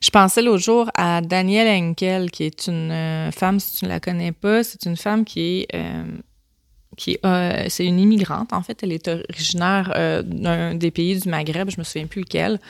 Je 0.00 0.10
pensais 0.10 0.42
l'autre 0.42 0.62
jour 0.62 0.90
à 0.94 1.20
Danielle 1.20 1.68
Henkel, 1.68 2.30
qui 2.30 2.44
est 2.44 2.66
une 2.66 2.90
euh, 2.90 3.30
femme, 3.30 3.58
si 3.58 3.78
tu 3.78 3.84
ne 3.86 3.90
la 3.90 4.00
connais 4.00 4.32
pas, 4.32 4.62
c'est 4.62 4.84
une 4.84 4.96
femme 4.96 5.24
qui 5.24 5.40
est 5.60 5.74
euh, 5.74 6.04
qui 6.96 7.18
euh, 7.24 7.64
c'est 7.68 7.86
une 7.86 7.98
immigrante 7.98 8.52
en 8.52 8.62
fait 8.62 8.84
elle 8.84 8.92
est 8.92 9.08
originaire 9.08 10.22
d'un 10.24 10.76
des 10.76 10.92
pays 10.92 11.18
du 11.18 11.28
Maghreb 11.28 11.68
je 11.68 11.80
me 11.80 11.82
souviens 11.82 12.06
plus 12.06 12.20
lequel 12.20 12.60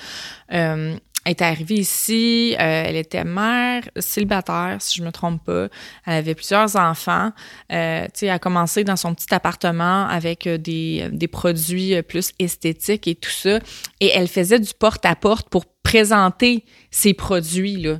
elle 1.25 1.31
est 1.31 1.43
arrivée 1.43 1.77
ici, 1.77 2.55
euh, 2.55 2.85
elle 2.87 2.97
était 2.97 3.25
mère 3.25 3.83
célibataire, 3.97 4.77
si 4.81 4.99
je 4.99 5.05
me 5.05 5.11
trompe 5.11 5.43
pas. 5.45 5.69
Elle 6.07 6.15
avait 6.15 6.35
plusieurs 6.35 6.77
enfants. 6.77 7.31
Euh, 7.73 8.07
elle 8.21 8.29
a 8.29 8.39
commencé 8.39 8.85
dans 8.85 8.97
son 8.97 9.15
petit 9.15 9.33
appartement 9.35 10.07
avec 10.07 10.47
euh, 10.47 10.59
des, 10.59 11.09
des 11.13 11.29
produits 11.29 12.01
plus 12.03 12.33
esthétiques 12.39 13.09
et 13.09 13.15
tout 13.15 13.31
ça. 13.31 13.59
Et 14.01 14.09
elle 14.09 14.29
faisait 14.29 14.61
du 14.61 14.73
porte-à-porte 14.79 15.49
pour 15.49 15.65
présenter 15.83 16.65
ses 16.91 17.15
produits, 17.15 17.77
là. 17.77 17.99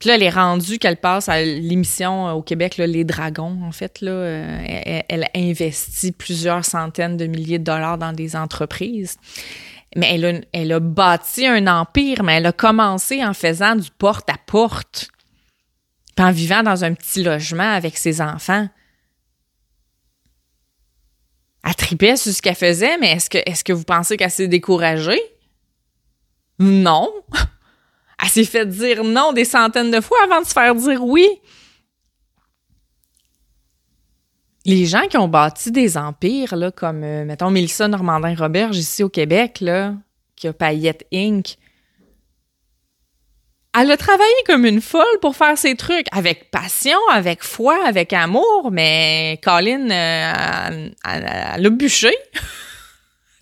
Puis 0.00 0.08
là, 0.08 0.16
elle 0.16 0.22
est 0.24 0.30
rendue 0.30 0.78
qu'elle 0.78 0.98
passe 0.98 1.28
à 1.28 1.40
l'émission 1.40 2.30
au 2.32 2.42
Québec, 2.42 2.76
là, 2.76 2.86
Les 2.86 3.04
Dragons, 3.04 3.60
en 3.62 3.72
fait. 3.72 4.00
Là, 4.02 4.12
elle, 4.12 5.04
elle 5.08 5.28
investit 5.34 6.12
plusieurs 6.12 6.64
centaines 6.64 7.16
de 7.16 7.26
milliers 7.26 7.60
de 7.60 7.64
dollars 7.64 7.96
dans 7.96 8.12
des 8.12 8.36
entreprises 8.36 9.16
mais 9.94 10.44
elle 10.52 10.72
a, 10.72 10.80
bâti 10.80 11.46
un 11.46 11.66
empire, 11.66 12.22
mais 12.22 12.34
elle 12.34 12.46
a 12.46 12.52
commencé 12.52 13.24
en 13.24 13.34
faisant 13.34 13.76
du 13.76 13.90
porte-à-porte, 13.90 15.08
en 16.18 16.30
vivant 16.30 16.62
dans 16.62 16.84
un 16.84 16.94
petit 16.94 17.22
logement 17.22 17.72
avec 17.72 17.96
ses 17.96 18.20
enfants. 18.20 18.68
Elle 21.66 21.74
tripait 21.76 22.16
sur 22.16 22.32
ce 22.32 22.42
qu'elle 22.42 22.54
faisait, 22.54 22.98
mais 22.98 23.12
est-ce 23.12 23.30
que, 23.30 23.38
est-ce 23.46 23.64
que 23.64 23.72
vous 23.72 23.84
pensez 23.84 24.16
qu'elle 24.16 24.30
s'est 24.30 24.48
découragée? 24.48 25.20
Non. 26.58 27.12
Elle 28.22 28.28
s'est 28.28 28.44
fait 28.44 28.66
dire 28.66 29.02
non 29.02 29.32
des 29.32 29.44
centaines 29.44 29.90
de 29.90 30.00
fois 30.00 30.16
avant 30.24 30.40
de 30.40 30.46
se 30.46 30.52
faire 30.52 30.74
dire 30.74 31.04
oui. 31.04 31.26
Les 34.64 34.86
gens 34.86 35.06
qui 35.08 35.18
ont 35.18 35.28
bâti 35.28 35.70
des 35.70 35.96
empires, 35.96 36.56
là, 36.56 36.70
comme, 36.70 37.04
euh, 37.04 37.24
mettons, 37.24 37.50
Mélissa 37.50 37.86
Normandin-Roberge 37.88 38.76
ici 38.78 39.02
au 39.02 39.08
Québec, 39.08 39.58
là, 39.60 39.94
qui 40.36 40.48
a 40.48 40.52
Payette 40.52 41.06
Inc., 41.12 41.58
elle 43.76 43.90
a 43.90 43.96
travaillé 43.96 44.32
comme 44.46 44.64
une 44.66 44.80
folle 44.80 45.18
pour 45.20 45.34
faire 45.34 45.58
ses 45.58 45.74
trucs, 45.74 46.06
avec 46.12 46.50
passion, 46.52 46.98
avec 47.10 47.42
foi, 47.42 47.76
avec 47.84 48.12
amour, 48.12 48.70
mais 48.70 49.40
Colin, 49.42 49.90
euh, 49.90 50.90
elle, 51.04 51.66
a 51.66 51.70
bûché. 51.70 52.14
tu 52.32 52.42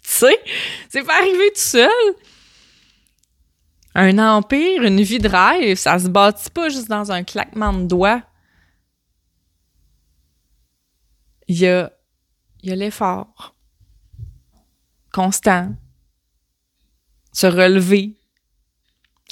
sais, 0.02 0.40
c'est 0.88 1.02
pas 1.02 1.18
arrivé 1.18 1.50
tout 1.50 1.60
seul. 1.60 1.90
Un 3.94 4.18
empire, 4.18 4.84
une 4.84 5.02
vie 5.02 5.18
de 5.18 5.28
rêve, 5.28 5.76
ça 5.76 5.98
se 5.98 6.08
bâtit 6.08 6.48
pas 6.48 6.70
juste 6.70 6.88
dans 6.88 7.12
un 7.12 7.24
claquement 7.24 7.74
de 7.74 7.84
doigts. 7.84 8.22
Il 11.52 11.58
y 11.58 11.66
a, 11.66 11.90
l'effort 12.76 13.54
constant, 15.12 15.76
se 17.34 17.46
relever 17.46 18.18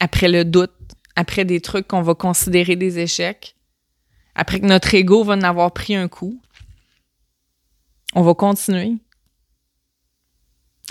après 0.01 0.29
le 0.29 0.45
doute, 0.45 0.75
après 1.17 1.47
des 1.47 1.63
trucs 1.63 1.89
qu'on 1.89 2.03
va 2.03 2.15
considérer 2.15 2.77
des 2.77 2.99
échecs, 2.99 3.57
après 4.35 4.61
que 4.61 4.67
notre 4.67 4.95
ego 4.95 5.25
va 5.25 5.33
en 5.33 5.43
avoir 5.43 5.73
pris 5.73 5.95
un 5.95 6.09
coup. 6.09 6.43
On 8.15 8.21
va 8.23 8.35
continuer. 8.35 8.99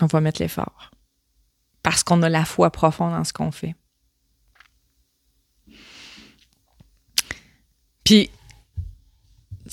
On 0.02 0.08
va 0.08 0.20
mettre 0.22 0.42
l'effort. 0.42 0.90
Parce 1.84 2.04
qu'on 2.04 2.24
a 2.24 2.30
la 2.30 2.46
foi 2.46 2.72
profonde 2.72 3.12
dans 3.12 3.24
ce 3.24 3.34
qu'on 3.34 3.52
fait. 3.52 3.76
Puis, 8.04 8.32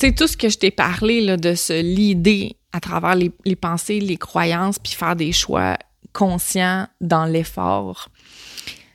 sais, 0.01 0.13
tout 0.13 0.27
ce 0.27 0.37
que 0.37 0.49
je 0.49 0.59
t'ai 0.59 0.71
parlé 0.71 1.21
là, 1.21 1.37
de 1.37 1.55
se 1.55 1.81
lider 1.81 2.57
à 2.73 2.81
travers 2.81 3.15
les, 3.15 3.57
pensées, 3.57 4.01
les 4.01 4.17
croyances, 4.17 4.79
puis 4.79 4.93
faire 4.93 5.17
des 5.17 5.33
choix 5.33 5.79
conscients 6.13 6.87
dans 7.01 7.25
l'effort. 7.25 8.09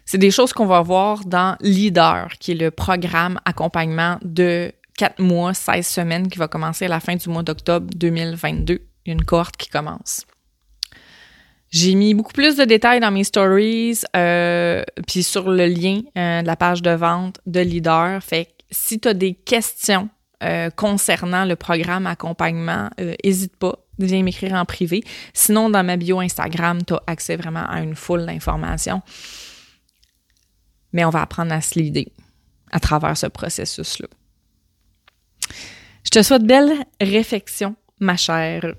C'est 0.06 0.18
des 0.18 0.32
choses 0.32 0.54
qu'on 0.54 0.66
va 0.66 0.82
voir 0.82 1.26
dans 1.26 1.56
Leader, 1.62 2.30
qui 2.40 2.52
est 2.52 2.56
le 2.56 2.70
programme 2.70 3.40
accompagnement 3.46 4.20
de 4.24 4.72
4 4.98 5.20
mois, 5.20 5.54
16 5.54 5.88
semaines 5.88 6.28
qui 6.28 6.38
va 6.38 6.48
commencer 6.48 6.86
à 6.86 6.90
la 6.90 7.00
fin 7.00 7.16
du 7.16 7.30
mois 7.30 7.44
d'octobre 7.44 7.88
2022. 7.96 8.74
Il 8.74 9.10
y 9.10 9.12
a 9.12 9.14
une 9.14 9.24
cohorte 9.24 9.58
qui 9.58 9.70
commence. 9.70 10.26
J'ai 11.72 11.96
mis 11.96 12.14
beaucoup 12.14 12.34
plus 12.34 12.58
de 12.58 12.66
détails 12.66 13.00
dans 13.00 13.12
mes 13.12 13.24
stories, 13.24 14.02
euh, 14.16 14.84
puis 15.08 15.24
sur 15.24 15.50
le 15.50 15.66
lien 15.68 16.02
euh, 16.18 16.42
de 16.42 16.48
la 16.48 16.58
page 16.58 16.82
de 16.82 16.92
vente 16.92 17.40
de 17.46 17.62
Leader. 17.62 18.22
Fait 18.22 18.46
que 18.46 18.52
si 18.70 19.00
tu 19.00 19.08
as 19.08 19.14
des 19.14 19.34
questions 19.34 20.10
euh, 20.42 20.70
concernant 20.70 21.46
le 21.46 21.56
programme 21.56 22.08
accompagnement, 22.08 22.90
n'hésite 22.98 23.54
euh, 23.54 23.72
pas, 23.72 23.76
viens 24.00 24.24
m'écrire 24.24 24.54
en 24.54 24.66
privé. 24.66 25.04
Sinon, 25.34 25.70
dans 25.70 25.84
ma 25.84 25.98
bio 25.98 26.20
Instagram, 26.20 26.84
tu 26.84 26.94
as 26.94 27.04
accès 27.08 27.36
vraiment 27.36 27.68
à 27.68 27.82
une 27.82 27.96
foule 27.96 28.26
d'informations. 28.26 29.02
Mais 30.94 31.06
on 31.06 31.10
va 31.10 31.22
apprendre 31.22 31.54
à 31.54 31.62
se 31.62 31.80
l'idée 31.80 32.12
à 32.72 32.80
travers 32.80 33.16
ce 33.18 33.28
processus-là. 33.28 34.08
Je 36.04 36.10
te 36.10 36.24
souhaite 36.24 36.44
belle 36.44 36.74
réflexion, 37.00 37.76
ma 38.00 38.18
chère. 38.18 38.74